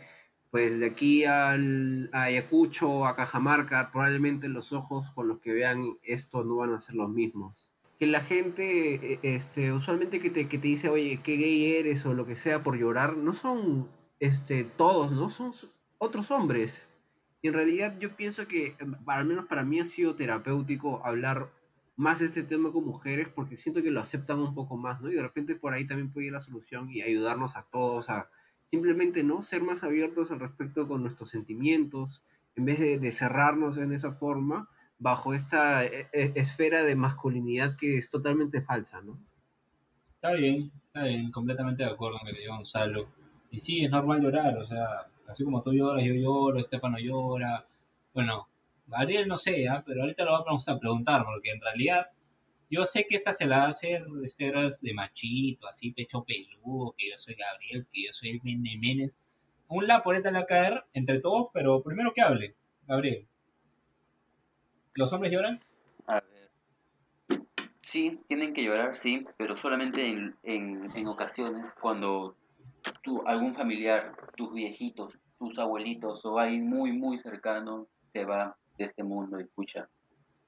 pues 0.49 0.79
de 0.79 0.87
aquí 0.87 1.25
al, 1.25 2.09
a 2.11 2.23
Ayacucho 2.23 2.89
o 2.89 3.05
a 3.05 3.15
Cajamarca, 3.15 3.91
probablemente 3.91 4.49
los 4.49 4.73
ojos 4.73 5.11
con 5.11 5.27
los 5.27 5.41
que 5.41 5.53
vean 5.53 5.99
esto 6.01 6.43
no 6.43 6.55
van 6.55 6.73
a 6.73 6.79
ser 6.79 6.95
los 6.95 7.11
mismos. 7.11 7.69
Que 7.99 8.07
la 8.07 8.21
gente, 8.21 9.13
e, 9.13 9.19
este, 9.23 9.73
usualmente 9.73 10.19
que 10.19 10.29
te, 10.29 10.47
que 10.47 10.57
te 10.57 10.67
dice, 10.67 10.89
oye, 10.89 11.19
qué 11.23 11.35
gay 11.35 11.75
eres 11.75 12.05
o 12.05 12.13
lo 12.13 12.25
que 12.25 12.35
sea 12.35 12.63
por 12.63 12.77
llorar, 12.77 13.17
no 13.17 13.33
son 13.33 13.89
este, 14.19 14.63
todos, 14.63 15.11
¿no? 15.11 15.29
Son 15.29 15.51
otros 15.97 16.31
hombres. 16.31 16.87
Y 17.41 17.49
en 17.49 17.53
realidad 17.53 17.97
yo 17.99 18.15
pienso 18.15 18.47
que, 18.47 18.75
em, 18.79 18.95
al 19.05 19.25
menos 19.25 19.45
para 19.45 19.63
mí 19.63 19.79
ha 19.79 19.85
sido 19.85 20.15
terapéutico 20.15 21.01
hablar 21.05 21.49
más 21.95 22.19
de 22.19 22.27
este 22.27 22.43
tema 22.43 22.71
con 22.71 22.85
mujeres 22.85 23.27
porque 23.27 23.57
siento 23.57 23.83
que 23.83 23.91
lo 23.91 23.99
aceptan 23.99 24.39
un 24.39 24.55
poco 24.55 24.77
más, 24.77 25.01
¿no? 25.01 25.11
Y 25.11 25.15
de 25.15 25.21
repente 25.21 25.55
por 25.55 25.73
ahí 25.73 25.85
también 25.85 26.11
puede 26.11 26.27
ir 26.27 26.33
la 26.33 26.39
solución 26.39 26.89
y 26.89 27.01
ayudarnos 27.01 27.57
a 27.57 27.63
todos 27.63 28.09
a 28.09 28.29
simplemente 28.67 29.23
no 29.23 29.43
ser 29.43 29.63
más 29.63 29.83
abiertos 29.83 30.31
al 30.31 30.39
respecto 30.39 30.87
con 30.87 31.01
nuestros 31.01 31.31
sentimientos, 31.31 32.23
en 32.55 32.65
vez 32.65 32.79
de, 32.79 33.11
cerrarnos 33.11 33.77
en 33.77 33.91
esa 33.91 34.11
forma 34.11 34.69
bajo 34.99 35.33
esta 35.33 35.85
e, 35.85 36.07
e, 36.13 36.33
esfera 36.35 36.83
de 36.83 36.95
masculinidad 36.95 37.75
que 37.77 37.97
es 37.97 38.09
totalmente 38.11 38.61
falsa, 38.61 39.01
¿no? 39.01 39.17
Está 40.15 40.33
bien, 40.33 40.71
está 40.87 41.03
bien, 41.03 41.31
completamente 41.31 41.83
de 41.83 41.89
acuerdo 41.89 42.19
con 42.19 42.27
lo 42.27 42.35
que 42.35 42.47
Gonzalo. 42.47 43.07
Y 43.49 43.59
sí, 43.59 43.83
es 43.83 43.89
normal 43.89 44.21
llorar, 44.21 44.57
o 44.57 44.65
sea, 44.65 45.07
así 45.27 45.43
como 45.43 45.61
tú 45.61 45.73
lloras, 45.73 46.03
yo 46.03 46.13
lloro, 46.13 46.59
Estefano 46.59 46.97
llora. 46.99 47.65
Bueno, 48.13 48.49
Gabriel 48.87 49.27
no 49.27 49.37
sé, 49.37 49.67
¿ah? 49.69 49.81
pero 49.85 50.01
ahorita 50.01 50.25
lo 50.25 50.43
vamos 50.43 50.67
a 50.67 50.77
preguntar, 50.77 51.23
porque 51.23 51.51
en 51.51 51.61
realidad 51.61 52.07
yo 52.69 52.85
sé 52.85 53.05
que 53.07 53.15
esta 53.15 53.33
se 53.33 53.47
la 53.47 53.59
va 53.59 53.65
a 53.65 53.69
hacer 53.69 54.05
este 54.23 54.51
de 54.51 54.93
machito, 54.93 55.67
así 55.67 55.91
pecho 55.91 56.23
peludo, 56.23 56.93
que 56.97 57.09
yo 57.09 57.17
soy 57.17 57.35
Gabriel, 57.35 57.87
que 57.91 58.05
yo 58.05 58.13
soy 58.13 58.39
Menes. 58.43 59.11
Un 59.69 59.87
la 59.87 60.03
por 60.03 60.15
esta 60.15 60.31
le 60.31 60.39
va 60.39 60.43
a 60.43 60.47
caer 60.47 60.83
entre 60.93 61.19
todos, 61.19 61.47
pero 61.53 61.81
primero 61.81 62.13
que 62.13 62.21
hable, 62.21 62.55
Gabriel. 62.87 63.27
¿Los 64.99 65.13
hombres 65.13 65.31
lloran? 65.31 65.61
Sí, 67.81 68.19
tienen 68.27 68.53
que 68.53 68.63
llorar, 68.63 68.97
sí, 68.97 69.25
pero 69.37 69.55
solamente 69.55 70.05
en, 70.05 70.35
en, 70.43 71.07
ocasiones 71.07 71.65
cuando 71.79 72.35
tú, 73.01 73.23
algún 73.25 73.55
familiar, 73.55 74.13
tus 74.35 74.53
viejitos, 74.53 75.13
tus 75.37 75.57
abuelitos 75.57 76.25
o 76.25 76.37
alguien 76.37 76.67
muy, 76.67 76.91
muy 76.91 77.17
cercano 77.19 77.87
se 78.11 78.25
va 78.25 78.57
de 78.77 78.85
este 78.87 79.03
mundo 79.03 79.39
y 79.39 79.43
escucha 79.43 79.87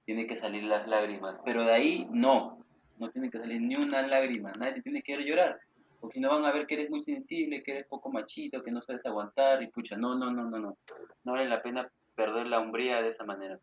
tiene 0.03 0.27
que 0.27 0.37
salir 0.37 0.65
las 0.65 0.85
lágrimas. 0.85 1.37
Pero 1.45 1.63
de 1.63 1.71
ahí 1.71 2.07
no, 2.11 2.57
no 2.99 3.09
tiene 3.09 3.29
que 3.29 3.39
salir 3.39 3.61
ni 3.61 3.77
una 3.77 4.05
lágrima, 4.05 4.51
nadie 4.59 4.81
tiene 4.81 5.01
que 5.01 5.15
llorar. 5.23 5.61
Porque 6.01 6.19
no 6.19 6.27
van 6.27 6.43
a 6.43 6.51
ver 6.51 6.67
que 6.67 6.73
eres 6.73 6.89
muy 6.89 7.05
sensible, 7.05 7.63
que 7.63 7.71
eres 7.71 7.87
poco 7.87 8.11
machito, 8.11 8.61
que 8.61 8.71
no 8.71 8.81
sabes 8.81 9.05
aguantar 9.05 9.63
y 9.63 9.67
pucha, 9.67 9.95
no, 9.95 10.13
no, 10.15 10.29
no, 10.29 10.43
no, 10.49 10.59
no. 10.59 10.77
No 11.23 11.31
vale 11.31 11.47
la 11.47 11.63
pena 11.63 11.89
perder 12.15 12.47
la 12.47 12.59
hombría 12.59 13.01
de 13.01 13.11
esa 13.11 13.23
manera. 13.23 13.57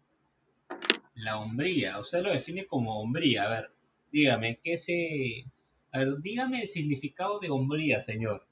La 1.15 1.39
hombría, 1.39 1.99
usted 1.99 2.23
lo 2.23 2.33
define 2.33 2.67
como 2.67 3.01
hombría. 3.01 3.45
A 3.45 3.49
ver, 3.49 3.71
dígame, 4.13 4.61
¿qué 4.63 4.79
se... 4.79 5.45
A 5.93 5.99
ver, 5.99 6.19
dígame 6.19 6.63
el 6.63 6.69
significado 6.69 7.41
de 7.41 7.51
hombría, 7.51 8.01
señor. 8.01 8.47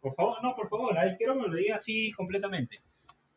Por 0.00 0.14
favor, 0.14 0.42
no, 0.42 0.54
por 0.54 0.68
favor, 0.68 0.96
ahí 0.98 1.16
quiero 1.16 1.34
que 1.34 1.40
me 1.40 1.48
lo 1.48 1.56
diga 1.56 1.76
así 1.76 2.12
completamente. 2.12 2.80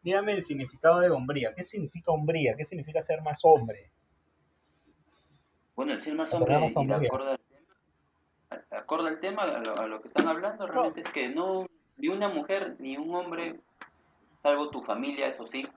Dígame 0.04 0.34
el 0.34 0.42
significado 0.44 1.00
de 1.00 1.10
hombría. 1.10 1.54
¿Qué 1.56 1.64
significa 1.64 2.12
hombría? 2.12 2.56
¿Qué 2.56 2.64
significa 2.64 3.02
ser 3.02 3.22
más 3.22 3.42
hombre? 3.44 3.92
Bueno, 5.76 5.94
el 5.94 6.02
ser 6.02 6.14
más 6.16 6.34
hombre, 6.34 6.60
y 6.60 7.08
acorda 8.72 9.10
al 9.10 9.20
tema, 9.20 9.44
a 9.44 9.88
lo, 9.88 10.02
que 10.02 10.08
están 10.08 10.28
hablando, 10.28 10.68
realmente 10.68 11.02
es 11.02 11.10
que 11.12 11.30
no, 11.30 11.68
ni 11.98 12.08
una 12.08 12.30
mujer 12.30 12.76
ni 12.80 12.98
un 12.98 13.14
hombre, 13.16 13.60
salvo 14.42 14.70
tu 14.70 14.82
familia, 14.82 15.28
eso 15.28 15.48
sí, 15.48 15.68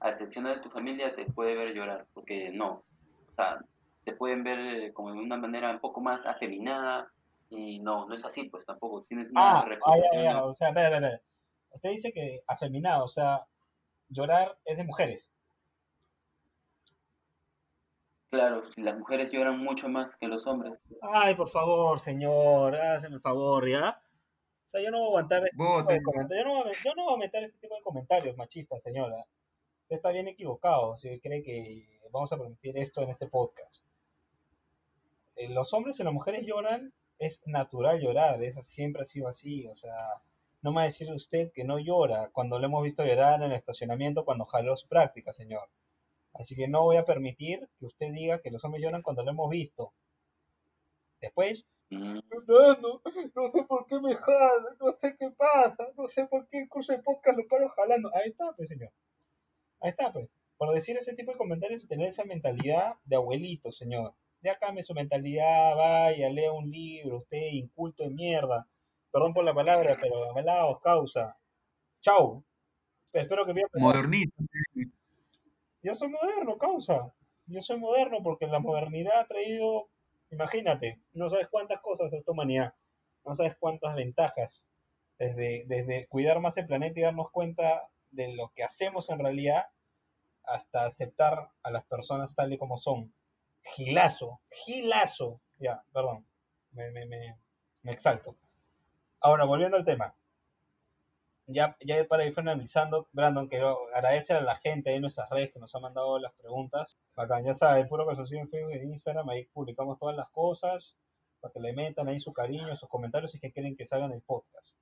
a 0.00 0.10
excepción 0.10 0.44
de 0.44 0.58
tu 0.60 0.70
familia, 0.70 1.14
te 1.14 1.26
puede 1.26 1.54
ver 1.54 1.74
llorar, 1.74 2.06
porque 2.14 2.50
no, 2.50 2.84
o 3.28 3.34
sea, 3.36 3.58
te 4.04 4.12
pueden 4.12 4.42
ver 4.42 4.58
eh, 4.58 4.92
como 4.92 5.12
de 5.12 5.18
una 5.20 5.36
manera 5.36 5.70
un 5.70 5.80
poco 5.80 6.00
más 6.00 6.24
afeminada, 6.26 7.10
y 7.50 7.80
no, 7.80 8.06
no 8.06 8.14
es 8.14 8.24
así, 8.24 8.44
pues 8.44 8.64
tampoco 8.64 9.04
tienes 9.08 9.30
nada 9.32 9.64
ah, 9.66 9.78
ah 9.84 10.44
o 10.44 10.52
sea, 10.54 10.68
a 10.68 10.72
ver, 10.72 10.94
a 10.94 11.00
ver. 11.00 11.22
Usted 11.72 11.90
dice 11.90 12.12
que 12.12 12.40
afeminado, 12.46 13.04
o 13.04 13.08
sea, 13.08 13.46
llorar 14.08 14.56
es 14.64 14.78
de 14.78 14.84
mujeres. 14.84 15.30
Claro, 18.30 18.64
si 18.68 18.80
las 18.82 18.96
mujeres 18.96 19.30
lloran 19.32 19.58
mucho 19.58 19.88
más 19.88 20.14
que 20.20 20.28
los 20.28 20.46
hombres. 20.46 20.74
Ay, 21.02 21.34
por 21.34 21.48
favor, 21.48 21.98
señor, 21.98 22.76
hágame 22.76 23.16
el 23.16 23.20
favor, 23.20 23.68
¿ya? 23.68 24.00
O 24.64 24.68
sea, 24.68 24.80
yo 24.80 24.90
no 24.92 24.98
voy 24.98 25.06
a 25.06 25.08
aguantar 25.08 25.42
este 25.42 25.56
tipo 25.56 25.82
de 25.82 26.02
comentarios. 26.02 26.44
Yo 26.44 26.48
no, 26.48 26.62
voy 26.62 26.72
a, 26.72 26.84
yo 26.84 26.94
no 26.94 27.04
voy 27.04 27.14
a 27.14 27.18
meter 27.18 27.42
este 27.42 27.58
tipo 27.58 27.74
de 27.74 27.82
comentarios 27.82 28.36
machistas, 28.36 28.80
señora. 28.80 29.26
Está 29.90 30.12
bien 30.12 30.28
equivocado 30.28 30.94
si 30.94 31.18
cree 31.18 31.42
que 31.42 32.00
vamos 32.12 32.32
a 32.32 32.38
permitir 32.38 32.78
esto 32.78 33.02
en 33.02 33.10
este 33.10 33.26
podcast. 33.26 33.82
Eh, 35.34 35.48
los 35.48 35.74
hombres 35.74 35.98
y 35.98 36.04
las 36.04 36.12
mujeres 36.12 36.46
lloran, 36.46 36.94
es 37.18 37.42
natural 37.44 38.00
llorar, 38.00 38.40
eso 38.44 38.62
siempre 38.62 39.02
ha 39.02 39.04
sido 39.04 39.26
así, 39.26 39.66
o 39.66 39.74
sea, 39.74 40.22
no 40.62 40.70
me 40.70 40.76
va 40.76 40.82
a 40.82 40.84
decir 40.84 41.10
usted 41.10 41.50
que 41.52 41.64
no 41.64 41.80
llora 41.80 42.30
cuando 42.32 42.60
lo 42.60 42.66
hemos 42.66 42.84
visto 42.84 43.04
llorar 43.04 43.42
en 43.42 43.50
el 43.50 43.56
estacionamiento 43.56 44.24
cuando 44.24 44.44
jaló 44.44 44.76
su 44.76 44.86
práctica, 44.86 45.32
señor. 45.32 45.68
Así 46.34 46.54
que 46.54 46.68
no 46.68 46.84
voy 46.84 46.96
a 46.96 47.04
permitir 47.04 47.68
que 47.80 47.86
usted 47.86 48.12
diga 48.12 48.40
que 48.40 48.52
los 48.52 48.64
hombres 48.64 48.84
lloran 48.84 49.02
cuando 49.02 49.24
lo 49.24 49.32
hemos 49.32 49.50
visto. 49.50 49.92
Después, 51.20 51.66
mm. 51.90 52.20
no, 52.46 53.02
no 53.34 53.50
sé 53.50 53.64
por 53.64 53.86
qué 53.86 53.98
me 53.98 54.14
jala, 54.14 54.76
no 54.78 54.92
sé 55.00 55.16
qué 55.18 55.30
pasa, 55.30 55.88
no 55.96 56.06
sé 56.06 56.26
por 56.26 56.46
qué 56.46 56.60
el 56.60 56.68
curso 56.68 56.92
de 56.92 57.02
podcast 57.02 57.36
lo 57.36 57.48
paro 57.48 57.68
jalando. 57.70 58.08
Ahí 58.14 58.28
está, 58.28 58.52
pues, 58.52 58.68
señor. 58.68 58.92
Ahí 59.80 59.90
está, 59.90 60.12
pues. 60.12 60.28
Por 60.56 60.72
decir 60.74 60.96
ese 60.96 61.14
tipo 61.14 61.32
de 61.32 61.38
comentarios 61.38 61.84
y 61.84 61.88
tener 61.88 62.08
esa 62.08 62.24
mentalidad 62.24 62.94
de 63.04 63.16
abuelito, 63.16 63.72
señor. 63.72 64.14
Ya 64.42 64.54
cambie 64.54 64.82
su 64.82 64.94
mentalidad, 64.94 65.76
vaya, 65.76 66.28
lea 66.30 66.52
un 66.52 66.70
libro, 66.70 67.16
usted 67.16 67.46
inculto 67.52 68.04
de 68.04 68.10
mierda 68.10 68.68
Perdón 69.12 69.34
por 69.34 69.44
la 69.44 69.54
palabra, 69.54 69.98
pero 70.00 70.32
os 70.68 70.80
causa. 70.80 71.36
Chau. 72.00 72.44
Espero 73.12 73.44
que 73.44 73.52
vean. 73.52 73.68
Modernito. 73.74 74.32
Yo 75.82 75.94
soy 75.94 76.08
moderno, 76.08 76.58
causa. 76.58 77.12
Yo 77.46 77.60
soy 77.60 77.78
moderno 77.78 78.22
porque 78.22 78.46
la 78.46 78.60
modernidad 78.60 79.18
ha 79.18 79.26
traído, 79.26 79.88
imagínate, 80.30 81.00
no 81.12 81.28
sabes 81.28 81.48
cuántas 81.48 81.80
cosas 81.80 82.12
a 82.12 82.16
esta 82.16 82.30
humanidad, 82.30 82.74
no 83.24 83.34
sabes 83.34 83.56
cuántas 83.58 83.96
ventajas. 83.96 84.62
Desde, 85.18 85.64
desde 85.66 86.06
cuidar 86.06 86.40
más 86.40 86.56
el 86.56 86.66
planeta 86.66 87.00
y 87.00 87.02
darnos 87.02 87.30
cuenta 87.30 87.90
de 88.10 88.34
lo 88.34 88.52
que 88.54 88.62
hacemos 88.62 89.10
en 89.10 89.18
realidad 89.18 89.66
hasta 90.44 90.84
aceptar 90.84 91.50
a 91.62 91.70
las 91.70 91.84
personas 91.84 92.34
tal 92.34 92.52
y 92.52 92.58
como 92.58 92.76
son. 92.76 93.14
Gilazo, 93.62 94.40
gilazo. 94.50 95.40
Ya, 95.58 95.84
perdón, 95.92 96.26
me, 96.72 96.90
me, 96.90 97.06
me, 97.06 97.92
exalto. 97.92 98.36
Ahora, 99.20 99.44
volviendo 99.44 99.76
al 99.76 99.84
tema. 99.84 100.14
Ya, 101.46 101.76
ya 101.80 102.06
para 102.06 102.24
ir 102.24 102.32
finalizando, 102.32 103.08
Brandon, 103.12 103.48
quiero 103.48 103.92
agradecer 103.94 104.36
a 104.36 104.40
la 104.40 104.54
gente 104.54 104.94
en 104.94 105.02
nuestras 105.02 105.28
redes 105.30 105.52
que 105.52 105.58
nos 105.58 105.74
ha 105.74 105.80
mandado 105.80 106.18
las 106.18 106.32
preguntas. 106.34 106.96
Bacán, 107.16 107.44
ya 107.44 107.54
saben, 107.54 107.88
puro 107.88 108.06
que 108.06 108.12
en 108.36 108.48
Facebook 108.48 108.72
e 108.72 108.84
Instagram, 108.84 109.28
ahí 109.28 109.46
publicamos 109.46 109.98
todas 109.98 110.16
las 110.16 110.30
cosas, 110.30 110.96
para 111.40 111.52
que 111.52 111.60
le 111.60 111.72
metan 111.72 112.08
ahí 112.08 112.20
su 112.20 112.32
cariño, 112.32 112.74
sus 112.76 112.88
comentarios 112.88 113.32
si 113.32 113.40
que 113.40 113.52
quieren 113.52 113.76
que 113.76 113.84
salgan 113.84 114.12
el 114.12 114.22
podcast. 114.22 114.76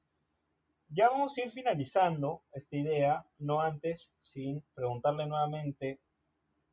Ya 0.90 1.10
vamos 1.10 1.36
a 1.36 1.42
ir 1.42 1.50
finalizando 1.50 2.42
esta 2.52 2.76
idea, 2.76 3.26
no 3.38 3.60
antes, 3.60 4.14
sin 4.20 4.62
preguntarle 4.74 5.26
nuevamente 5.26 6.00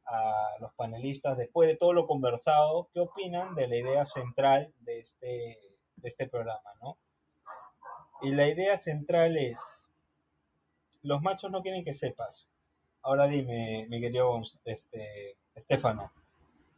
a 0.06 0.58
los 0.62 0.73
panelistas, 0.73 1.38
después 1.38 1.67
de 1.67 1.75
todo 1.75 1.91
lo 1.91 2.08
conversado, 2.08 2.89
qué 2.93 3.01
opinan 3.01 3.56
de 3.56 3.67
la 3.67 3.75
idea 3.75 4.06
central 4.06 4.73
de 4.80 4.99
este, 4.99 5.60
de 5.97 6.10
este 6.10 6.30
programa, 6.30 6.71
¿no? 6.82 6.97
Y 8.21 8.32
la 8.32 8.47
idea 8.47 8.78
central 8.78 9.36
es, 9.36 9.89
los 11.01 11.21
machos 11.21 11.51
no 11.51 11.62
quieren 11.62 11.84
que 11.84 11.93
sepas. 11.93 12.49
Ahora 13.01 13.28
dime, 13.28 13.86
mi 13.89 13.99
querido 13.99 14.39
este, 14.63 15.38
Estefano, 15.56 16.12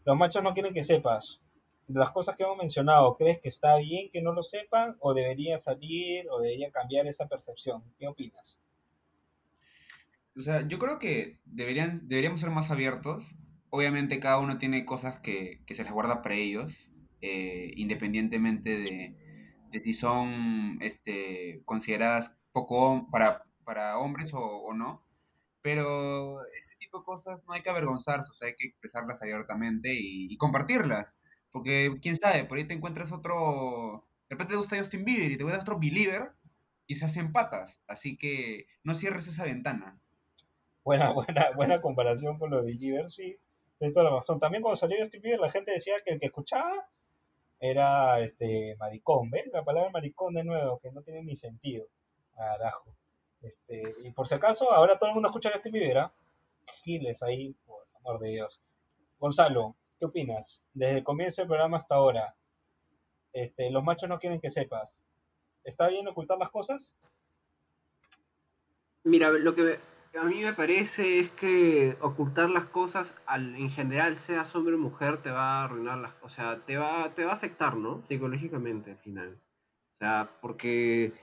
los 0.06 0.18
machos 0.18 0.42
no 0.42 0.54
quieren 0.54 0.74
que 0.74 0.84
sepas. 0.84 1.40
De 1.88 2.00
las 2.00 2.12
cosas 2.12 2.36
que 2.36 2.44
hemos 2.44 2.58
mencionado, 2.58 3.16
¿crees 3.16 3.40
que 3.40 3.48
está 3.48 3.78
bien 3.78 4.10
que 4.12 4.22
no 4.22 4.34
lo 4.34 4.44
sepan 4.44 4.98
o 5.00 5.14
debería 5.14 5.58
salir 5.58 6.28
o 6.30 6.40
debería 6.40 6.70
cambiar 6.70 7.08
esa 7.08 7.28
percepción? 7.28 7.82
¿Qué 7.98 8.08
opinas? 8.08 8.60
O 10.36 10.42
sea, 10.42 10.68
yo 10.68 10.78
creo 10.80 11.00
que 11.00 11.40
deberían, 11.46 12.08
deberíamos 12.08 12.42
ser 12.42 12.50
más 12.50 12.70
abiertos. 12.72 13.36
obviamente 13.70 14.20
cada 14.20 14.40
uno 14.40 14.58
tiene 14.58 14.86
cosas 14.86 15.20
que, 15.20 15.64
que 15.66 15.74
se 15.74 15.84
les 15.84 15.92
guarda 15.92 16.22
para 16.22 16.36
ellos, 16.36 16.92
eh, 17.22 17.72
independientemente 17.76 18.78
de, 18.78 19.16
de 19.72 19.84
si 19.84 19.94
son 19.94 20.78
este, 20.82 21.62
consideradas 21.66 22.38
poco 22.52 23.08
para, 23.12 23.46
para 23.64 23.98
hombres 23.98 24.32
o, 24.34 24.74
no. 24.74 25.04
Pero 25.62 26.46
este 26.60 26.76
tipo 26.78 27.00
de 27.00 27.06
cosas 27.06 27.44
no 27.46 27.54
hay 27.54 27.62
que 27.62 27.70
avergonzarse, 27.70 28.32
o 28.32 28.34
sea, 28.34 28.48
hay 28.48 28.56
que 28.56 28.68
expresarlas 28.68 29.22
abiertamente 29.22 29.94
y 29.94 30.36
compartirlas. 30.38 31.18
Porque 31.52 31.98
quién 32.02 32.16
sabe, 32.16 32.46
por 32.46 32.58
ahí 32.58 32.66
te 32.66 32.74
encuentras 32.74 33.12
otro. 33.12 34.06
De 34.30 34.36
repente 34.36 34.54
te 34.54 34.58
gusta 34.58 34.78
Justin 34.78 35.06
Bieber 35.06 35.32
y 35.32 35.38
te 35.38 35.44
gusta 35.44 35.60
otro 35.60 35.80
Believer 35.80 36.34
y 36.88 36.96
se 36.96 37.06
hacen 37.06 37.32
patas. 37.32 37.82
Así 37.88 38.18
que 38.18 38.68
no 38.84 38.96
cierres 38.96 39.28
esa 39.28 39.44
ventana. 39.44 40.00
Buena, 40.84 41.12
buena, 41.14 41.52
buena 41.56 41.82
comparación 41.82 42.40
con 42.40 42.50
lo 42.50 42.58
de 42.58 42.74
Believer, 42.74 43.10
sí. 43.12 43.38
Tienes 43.78 43.94
toda 43.94 44.10
la. 44.10 44.40
También 44.40 44.64
cuando 44.64 44.78
salió 44.78 44.98
Justin 45.00 45.22
Bieber, 45.22 45.40
la 45.40 45.52
gente 45.52 45.72
decía 45.72 45.96
que 46.06 46.14
el 46.14 46.20
que 46.20 46.28
escuchaba 46.28 46.90
era 47.60 48.20
este 48.20 48.76
maricón, 48.78 49.30
¿ves? 49.30 49.48
La 49.52 49.64
palabra 49.64 49.90
maricón 49.90 50.34
de 50.34 50.44
nuevo, 50.44 50.80
que 50.80 50.92
no 50.92 51.02
tiene 51.02 51.24
ni 51.24 51.36
sentido. 51.36 51.88
Carajo. 52.36 52.96
Este, 53.42 53.84
y 54.04 54.12
por 54.12 54.28
si 54.28 54.36
acaso, 54.36 54.72
ahora 54.72 54.98
todo 54.98 55.10
el 55.10 55.14
mundo 55.14 55.30
escucha 55.30 55.50
a 55.50 55.54
Justin 55.54 55.74
Bieber, 55.74 55.98
¿ah? 56.00 56.14
Giles 56.84 57.24
ahí, 57.24 57.56
por 57.66 57.86
amor 57.96 58.20
de 58.20 58.30
Dios. 58.30 58.62
Gonzalo, 59.20 59.76
¿qué 60.00 60.06
opinas? 60.06 60.66
Desde 60.74 61.00
el 61.00 61.04
comienzo 61.04 61.42
del 61.42 61.48
programa 61.48 61.78
hasta 61.78 61.96
ahora, 61.96 62.36
este, 63.34 63.70
los 63.70 63.84
machos 63.84 64.10
no 64.10 64.20
quieren 64.20 64.40
que 64.40 64.50
sepas. 64.50 65.06
¿Está 65.64 65.88
bien 65.88 66.08
ocultar 66.08 66.38
las 66.38 66.50
cosas? 66.50 66.96
Mira, 69.04 69.32
lo 69.32 69.54
que 69.54 69.80
a 70.18 70.24
mí 70.24 70.42
me 70.42 70.54
parece 70.54 71.20
es 71.20 71.30
que 71.32 71.98
ocultar 72.02 72.50
las 72.50 72.66
cosas, 72.66 73.16
al, 73.26 73.56
en 73.56 73.70
general, 73.70 74.16
seas 74.16 74.56
hombre 74.56 74.76
o 74.76 74.80
mujer, 74.80 75.22
te 75.22 75.30
va 75.30 75.62
a 75.62 75.66
arruinar 75.66 75.98
las 75.98 76.14
O 76.22 76.30
sea, 76.30 76.66
te 76.66 76.78
va, 76.78 77.14
te 77.14 77.26
va 77.26 77.32
a 77.32 77.36
afectar, 77.36 77.78
¿no? 77.78 78.06
Psicológicamente, 78.06 78.92
al 78.92 78.98
final. 78.98 79.40
O 79.94 79.98
sea, 79.98 80.30
porque... 80.42 81.14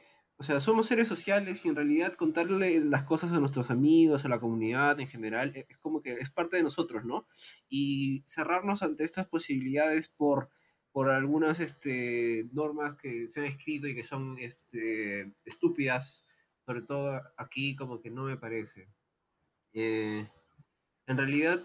O 0.45 0.47
sea, 0.47 0.61
somos 0.61 0.89
seres 0.89 1.09
sociales 1.09 1.65
y 1.65 1.71
en 1.71 1.77
realidad 1.77 2.13
contarle 2.17 2.79
las 2.81 3.05
cosas 3.05 3.33
a 3.33 3.41
nuestros 3.41 3.71
amigos, 3.71 4.27
a 4.27 4.29
la 4.29 4.39
comunidad 4.41 5.01
en 5.01 5.09
general, 5.09 5.57
e- 5.57 5.65
es 5.71 5.79
como 5.79 6.03
que 6.03 6.13
es 6.13 6.29
parte 6.29 6.59
de 6.59 6.63
nosotros, 6.63 7.03
¿no? 7.07 7.27
Y 7.67 8.23
cerrarnos 8.27 8.83
ante 8.83 9.05
estas 9.05 9.27
posibilidades 9.27 10.09
por, 10.09 10.51
por 10.93 11.09
algunas 11.09 11.61
este, 11.61 12.47
normas 12.53 12.95
que 12.97 13.27
se 13.27 13.41
han 13.41 13.47
escrito 13.47 13.87
y 13.89 13.95
que 13.95 14.03
son 14.03 14.37
este, 14.39 15.33
estúpidas, 15.47 16.27
sobre 16.67 16.83
todo 16.83 17.23
aquí 17.39 17.75
como 17.75 18.03
que 18.03 18.11
no 18.11 18.25
me 18.25 18.37
parece. 18.37 18.91
Eh, 19.73 20.29
en 21.07 21.17
realidad 21.19 21.65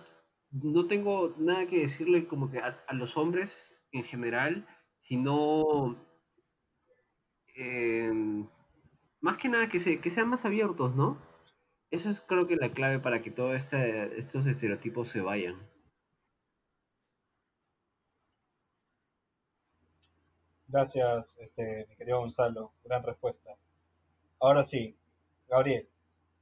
no 0.51 0.87
tengo 0.87 1.35
nada 1.37 1.67
que 1.67 1.79
decirle 1.79 2.27
como 2.27 2.51
que 2.51 2.59
a, 2.59 2.83
a 2.87 2.93
los 2.93 3.17
hombres 3.17 3.75
en 3.91 4.05
general, 4.05 4.67
sino 4.97 5.97
em, 7.55 8.47
más 9.21 9.37
que 9.37 9.49
nada 9.49 9.67
que, 9.69 9.79
se, 9.79 10.01
que 10.01 10.09
sean 10.09 10.29
más 10.29 10.45
abiertos, 10.45 10.95
¿no? 10.95 11.17
Eso 11.91 12.09
es 12.09 12.21
creo 12.21 12.47
que 12.47 12.55
la 12.55 12.71
clave 12.71 12.99
para 12.99 13.21
que 13.21 13.31
todos 13.31 13.55
este, 13.55 14.19
estos 14.19 14.45
estereotipos 14.45 15.09
se 15.09 15.21
vayan. 15.21 15.69
Gracias, 20.67 21.37
este, 21.41 21.87
mi 21.89 21.95
querido 21.95 22.19
Gonzalo. 22.19 22.73
Gran 22.83 23.01
respuesta. 23.03 23.57
Ahora 24.39 24.63
sí, 24.63 24.95
Gabriel, 25.47 25.89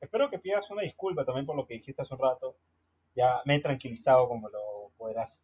espero 0.01 0.29
que 0.29 0.37
pidas 0.37 0.69
una 0.69 0.81
disculpa 0.81 1.23
también 1.23 1.45
por 1.45 1.55
lo 1.55 1.65
que 1.65 1.75
dijiste 1.75 2.01
hace 2.01 2.13
un 2.13 2.19
rato. 2.19 2.57
Ya 3.15 3.41
me 3.45 3.55
he 3.55 3.59
tranquilizado 3.61 4.27
como 4.27 4.49
lo 4.49 4.91
podrás 4.97 5.41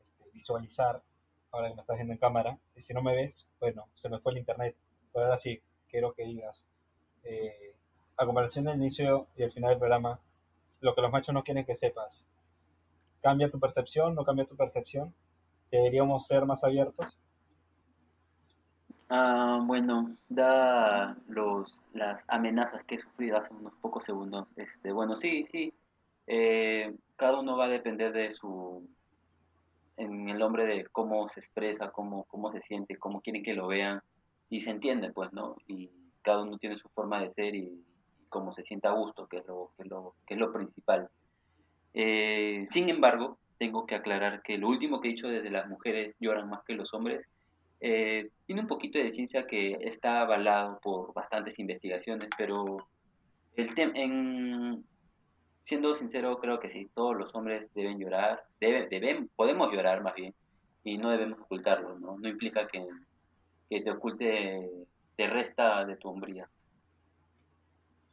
este, 0.00 0.24
visualizar 0.32 1.02
ahora 1.50 1.68
que 1.68 1.74
me 1.74 1.80
estás 1.80 1.96
viendo 1.96 2.12
en 2.12 2.20
cámara. 2.20 2.58
Y 2.76 2.80
si 2.82 2.94
no 2.94 3.02
me 3.02 3.16
ves, 3.16 3.48
bueno, 3.58 3.88
se 3.94 4.08
me 4.08 4.20
fue 4.20 4.32
el 4.32 4.38
internet. 4.38 4.76
Pero 5.12 5.24
ahora 5.24 5.36
sí, 5.36 5.60
quiero 5.94 6.12
que 6.12 6.24
digas, 6.24 6.68
eh, 7.22 7.76
a 8.16 8.26
comparación 8.26 8.64
del 8.64 8.74
inicio 8.74 9.28
y 9.36 9.44
el 9.44 9.52
final 9.52 9.70
del 9.70 9.78
programa, 9.78 10.18
lo 10.80 10.92
que 10.92 11.02
los 11.02 11.12
machos 11.12 11.32
no 11.32 11.44
quieren 11.44 11.64
que 11.64 11.76
sepas. 11.76 12.28
¿Cambia 13.22 13.48
tu 13.48 13.60
percepción? 13.60 14.16
¿No 14.16 14.24
cambia 14.24 14.44
tu 14.44 14.56
percepción? 14.56 15.14
¿Deberíamos 15.70 16.26
ser 16.26 16.46
más 16.46 16.64
abiertos? 16.64 17.16
Ah, 19.08 19.60
bueno, 19.62 20.16
da 20.28 21.16
los, 21.28 21.84
las 21.92 22.24
amenazas 22.26 22.84
que 22.86 22.96
he 22.96 23.00
sufrido 23.00 23.36
hace 23.36 23.54
unos 23.54 23.74
pocos 23.80 24.02
segundos. 24.02 24.48
Este, 24.56 24.90
bueno, 24.90 25.14
sí, 25.14 25.46
sí. 25.46 25.72
eh, 26.26 26.92
cada 27.14 27.38
uno 27.38 27.56
va 27.56 27.66
a 27.66 27.68
depender 27.68 28.12
de 28.12 28.32
su, 28.32 28.84
en 29.96 30.28
el 30.28 30.40
nombre 30.40 30.66
de 30.66 30.86
cómo 30.86 31.28
se 31.28 31.38
expresa, 31.38 31.92
cómo, 31.92 32.24
cómo 32.24 32.50
se 32.50 32.60
siente, 32.60 32.96
cómo 32.96 33.20
quieren 33.20 33.44
que 33.44 33.54
lo 33.54 33.68
vean 33.68 34.02
y 34.50 34.60
se 34.60 34.70
entiende, 34.70 35.12
pues, 35.12 35.32
¿no? 35.32 35.56
Y 35.66 35.90
cada 36.22 36.42
uno 36.42 36.58
tiene 36.58 36.76
su 36.78 36.88
forma 36.88 37.20
de 37.20 37.32
ser 37.32 37.54
y, 37.54 37.84
cómo 38.28 38.52
se 38.52 38.64
sienta 38.64 38.88
a 38.88 38.94
gusto, 38.94 39.28
que 39.28 39.38
es 39.38 39.46
lo, 39.46 39.70
que 39.76 39.84
es 39.84 39.88
lo, 39.88 40.14
que 40.26 40.34
es 40.34 40.40
lo 40.40 40.52
principal. 40.52 41.08
Eh, 41.92 42.64
sin 42.66 42.88
embargo, 42.88 43.38
tengo 43.58 43.86
que 43.86 43.94
aclarar 43.94 44.42
que 44.42 44.58
lo 44.58 44.68
último 44.68 45.00
que 45.00 45.08
he 45.08 45.12
dicho 45.12 45.28
desde 45.28 45.50
las 45.50 45.68
mujeres 45.68 46.16
lloran 46.18 46.48
más 46.50 46.64
que 46.64 46.74
los 46.74 46.92
hombres 46.92 47.24
eh, 47.80 48.30
tiene 48.46 48.62
un 48.62 48.66
poquito 48.66 48.98
de 48.98 49.12
ciencia 49.12 49.46
que 49.46 49.78
está 49.82 50.22
avalado 50.22 50.80
por 50.82 51.14
bastantes 51.14 51.60
investigaciones, 51.60 52.28
pero 52.36 52.88
el 53.54 53.72
tem- 53.74 53.92
en, 53.94 54.84
siendo 55.64 55.94
sincero, 55.96 56.38
creo 56.38 56.58
que 56.58 56.70
sí, 56.70 56.90
todos 56.92 57.16
los 57.16 57.32
hombres 57.36 57.72
deben 57.74 58.00
llorar, 58.00 58.42
deben, 58.58 58.88
deben, 58.88 59.30
podemos 59.36 59.70
llorar 59.72 60.02
más 60.02 60.14
bien, 60.14 60.34
y 60.82 60.98
no 60.98 61.10
debemos 61.10 61.38
ocultarlo, 61.40 61.98
¿no? 61.98 62.18
No 62.18 62.28
implica 62.28 62.66
que, 62.66 62.84
que 63.74 63.80
te 63.80 63.90
oculte, 63.90 64.86
te 65.16 65.26
resta 65.26 65.84
de 65.84 65.96
tu 65.96 66.08
hombría. 66.08 66.48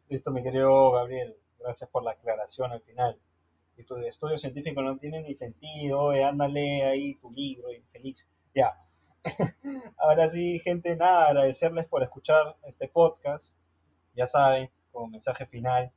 Listo, 0.10 0.32
mi 0.32 0.42
querido 0.42 0.92
Gabriel. 0.92 1.38
Gracias 1.60 1.88
por 1.88 2.04
la 2.04 2.12
aclaración 2.12 2.72
al 2.72 2.82
final. 2.82 3.20
Y 3.78 3.84
tu 3.84 3.96
estudio 3.98 4.40
científico 4.40 4.82
no 4.82 4.98
tiene 4.98 5.22
ni 5.22 5.36
sentido. 5.36 6.14
Eh, 6.14 6.24
ándale 6.24 6.84
ahí 6.86 7.14
tu 7.14 7.30
libro, 7.30 7.72
infeliz. 7.72 8.28
Ya. 8.56 8.72
Ahora 9.98 10.28
sí, 10.30 10.58
gente, 10.58 10.96
nada, 10.96 11.28
agradecerles 11.28 11.86
por 11.86 12.02
escuchar 12.02 12.58
este 12.64 12.88
podcast. 12.88 13.56
Ya 14.16 14.26
saben, 14.26 14.72
como 14.92 15.10
mensaje 15.10 15.46
final, 15.46 15.92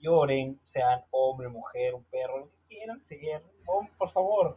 lloren, 0.00 0.60
sean 0.62 1.02
hombre, 1.10 1.48
mujer, 1.48 1.94
un 1.94 2.04
perro, 2.04 2.38
lo 2.38 2.48
que 2.48 2.56
quieran 2.68 3.00
ser. 3.00 3.42
Por 3.98 4.08
favor, 4.08 4.56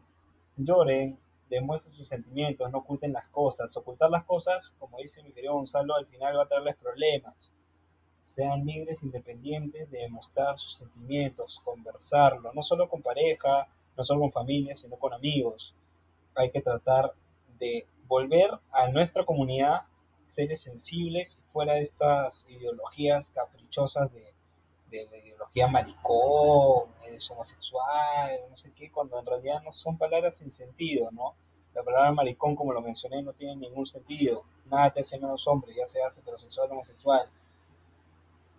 lloren, 0.58 1.18
demuestren 1.49 1.93
sus 1.93 2.08
sentimientos, 2.08 2.71
no 2.71 2.79
oculten 2.79 3.13
las 3.13 3.27
cosas. 3.29 3.75
Ocultar 3.77 4.10
las 4.10 4.23
cosas, 4.23 4.75
como 4.79 4.97
dice 4.97 5.23
mi 5.23 5.31
querido 5.31 5.53
Gonzalo, 5.53 5.95
al 5.95 6.08
final 6.08 6.38
va 6.38 6.43
a 6.43 6.47
traerles 6.47 6.75
problemas 6.77 7.51
sean 8.25 8.65
libres, 8.65 9.03
independientes 9.03 9.89
de 9.91 9.99
demostrar 9.99 10.58
sus 10.58 10.75
sentimientos, 10.77 11.62
conversarlo, 11.63 12.51
no 12.53 12.63
solo 12.63 12.89
con 12.89 13.03
pareja, 13.03 13.67
no 13.95 14.03
solo 14.03 14.21
con 14.21 14.31
familia, 14.31 14.75
sino 14.75 14.97
con 14.97 15.13
amigos. 15.13 15.75
Hay 16.34 16.49
que 16.49 16.62
tratar 16.62 17.13
de 17.60 17.88
volver 18.08 18.49
a 18.71 18.88
nuestra 18.88 19.23
comunidad 19.23 19.84
seres 20.25 20.63
sensibles 20.63 21.39
fuera 21.53 21.75
de 21.75 21.81
estas 21.81 22.47
ideologías 22.49 23.29
caprichosas 23.29 24.12
de, 24.12 24.34
de 24.89 25.06
la 25.10 25.17
ideología 25.17 25.67
maricón, 25.67 26.89
eres 27.04 27.30
homosexual, 27.32 28.39
no 28.50 28.56
sé 28.58 28.71
qué, 28.74 28.91
cuando 28.91 29.19
en 29.19 29.26
realidad 29.26 29.62
no 29.63 29.71
son 29.71 29.98
palabras 29.98 30.38
sin 30.38 30.52
sentido, 30.52 31.10
¿no? 31.12 31.36
La 31.74 31.84
palabra 31.84 32.12
maricón, 32.12 32.56
como 32.56 32.74
lo 32.74 32.82
mencioné, 32.82 33.21
no 33.21 33.34
tiene 33.34 33.56
ningún 33.56 33.86
sentido. 33.86 34.43
Nada 34.65 34.91
te 34.91 35.02
hace 35.02 35.19
menos 35.19 35.48
hombre, 35.48 35.74
ya 35.76 35.86
seas 35.86 36.18
heterosexual 36.18 36.70
o 36.72 36.74
homosexual 36.76 37.30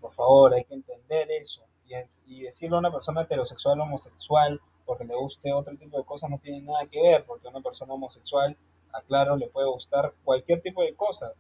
por 0.07 0.15
favor, 0.15 0.55
hay 0.55 0.65
que 0.65 0.75
entender 0.75 1.29
eso. 1.33 1.63
Y, 1.89 1.95
y 2.27 2.43
decirle 2.43 2.77
a 2.77 2.79
una 2.79 2.93
persona 2.93 3.23
heterosexual 3.23 3.81
o 3.81 3.83
homosexual 3.83 4.61
porque 4.85 5.05
le 5.05 5.17
guste 5.17 5.53
otro 5.53 5.77
tipo 5.77 5.99
de 5.99 6.05
cosas 6.05 6.31
no 6.31 6.39
tiene 6.39 6.61
nada 6.61 6.87
que 6.87 7.03
ver, 7.03 7.25
porque 7.25 7.49
a 7.49 7.51
una 7.51 7.61
persona 7.61 7.95
homosexual, 7.95 8.57
aclaro, 8.93 9.37
le 9.37 9.49
puede 9.49 9.69
gustar 9.69 10.15
cualquier 10.25 10.61
tipo 10.63 10.83
de 10.83 10.95
cosa, 10.95 11.33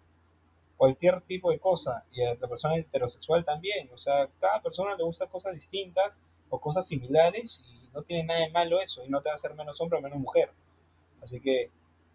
cualquier 0.76 1.22
tipo 1.22 1.50
de 1.50 1.58
cosa, 1.58 2.04
y 2.12 2.22
a 2.22 2.34
la 2.34 2.48
persona 2.48 2.76
heterosexual 2.76 3.44
también. 3.44 3.90
O 3.92 3.98
sea, 3.98 4.28
cada 4.40 4.60
persona 4.60 4.94
le 4.96 5.04
gusta 5.04 5.26
cosas 5.26 5.54
distintas 5.54 6.20
o 6.48 6.60
cosas 6.60 6.86
similares 6.86 7.64
y 7.68 7.88
no 7.92 8.02
tiene 8.02 8.24
nada 8.24 8.40
de 8.40 8.50
malo 8.50 8.80
eso, 8.80 9.04
y 9.04 9.08
no 9.08 9.22
te 9.22 9.28
va 9.28 9.32
a 9.32 9.34
hacer 9.34 9.54
menos 9.54 9.80
hombre 9.80 9.98
o 9.98 10.02
menos 10.02 10.18
mujer. 10.18 10.52
Así 11.22 11.40
que, 11.40 11.70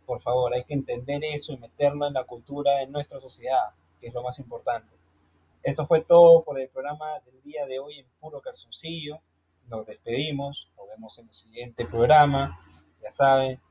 por 0.06 0.22
favor, 0.22 0.54
hay 0.54 0.64
que 0.64 0.74
entender 0.74 1.24
eso 1.24 1.54
y 1.54 1.58
meterlo 1.58 2.08
en 2.08 2.14
la 2.14 2.24
cultura 2.24 2.78
de 2.78 2.88
nuestra 2.88 3.20
sociedad, 3.20 3.72
que 4.00 4.08
es 4.08 4.14
lo 4.14 4.24
más 4.24 4.40
importante. 4.40 4.96
Esto 5.64 5.86
fue 5.86 6.02
todo 6.02 6.44
por 6.44 6.60
el 6.60 6.70
programa 6.70 7.20
del 7.20 7.42
día 7.44 7.66
de 7.66 7.80
hoy 7.80 8.00
en 8.00 8.08
Puro 8.20 8.42
Calzoncillo. 8.42 9.20
Nos 9.68 9.86
despedimos, 9.86 10.72
nos 10.76 10.88
vemos 10.88 11.20
en 11.20 11.28
el 11.28 11.34
siguiente 11.34 11.86
programa. 11.86 12.60
Ya 13.02 13.12
saben, 13.12 13.62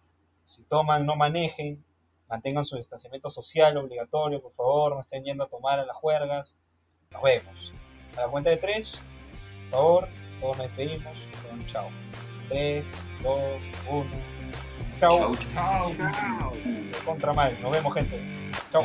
si 0.45 0.63
toman, 0.65 1.05
no 1.05 1.17
manejen, 1.17 1.85
mantengan 2.31 2.65
su 2.65 2.77
distanciamiento 2.77 3.29
social 3.29 3.77
obligatorio, 3.77 4.41
por 4.41 4.55
favor, 4.55 4.95
no 4.95 5.01
estén 5.01 5.25
yendo 5.25 5.45
a 5.45 5.49
tomar 5.49 5.81
a 5.81 5.85
las 5.85 5.97
juergas. 5.97 6.57
Nos 7.11 7.23
vemos. 7.23 7.73
A 8.17 8.23
la 8.23 8.29
cuenta 8.29 8.51
de 8.51 8.57
tres, 8.57 9.01
por 9.71 9.79
favor, 9.79 10.09
todos 10.41 10.59
nos 10.59 10.67
despedimos. 10.69 11.17
Un 11.53 11.67
chao. 11.67 11.91
3, 12.51 13.05
2, 13.23 13.63
1. 13.89 14.11
Chao. 14.99 15.33
Chau. 15.55 15.95
Chao. 15.97 16.53
Contra 17.05 17.33
mal. 17.33 17.57
Nos 17.63 17.71
vemos, 17.71 17.95
gente. 17.95 18.21
Chao. 18.73 18.85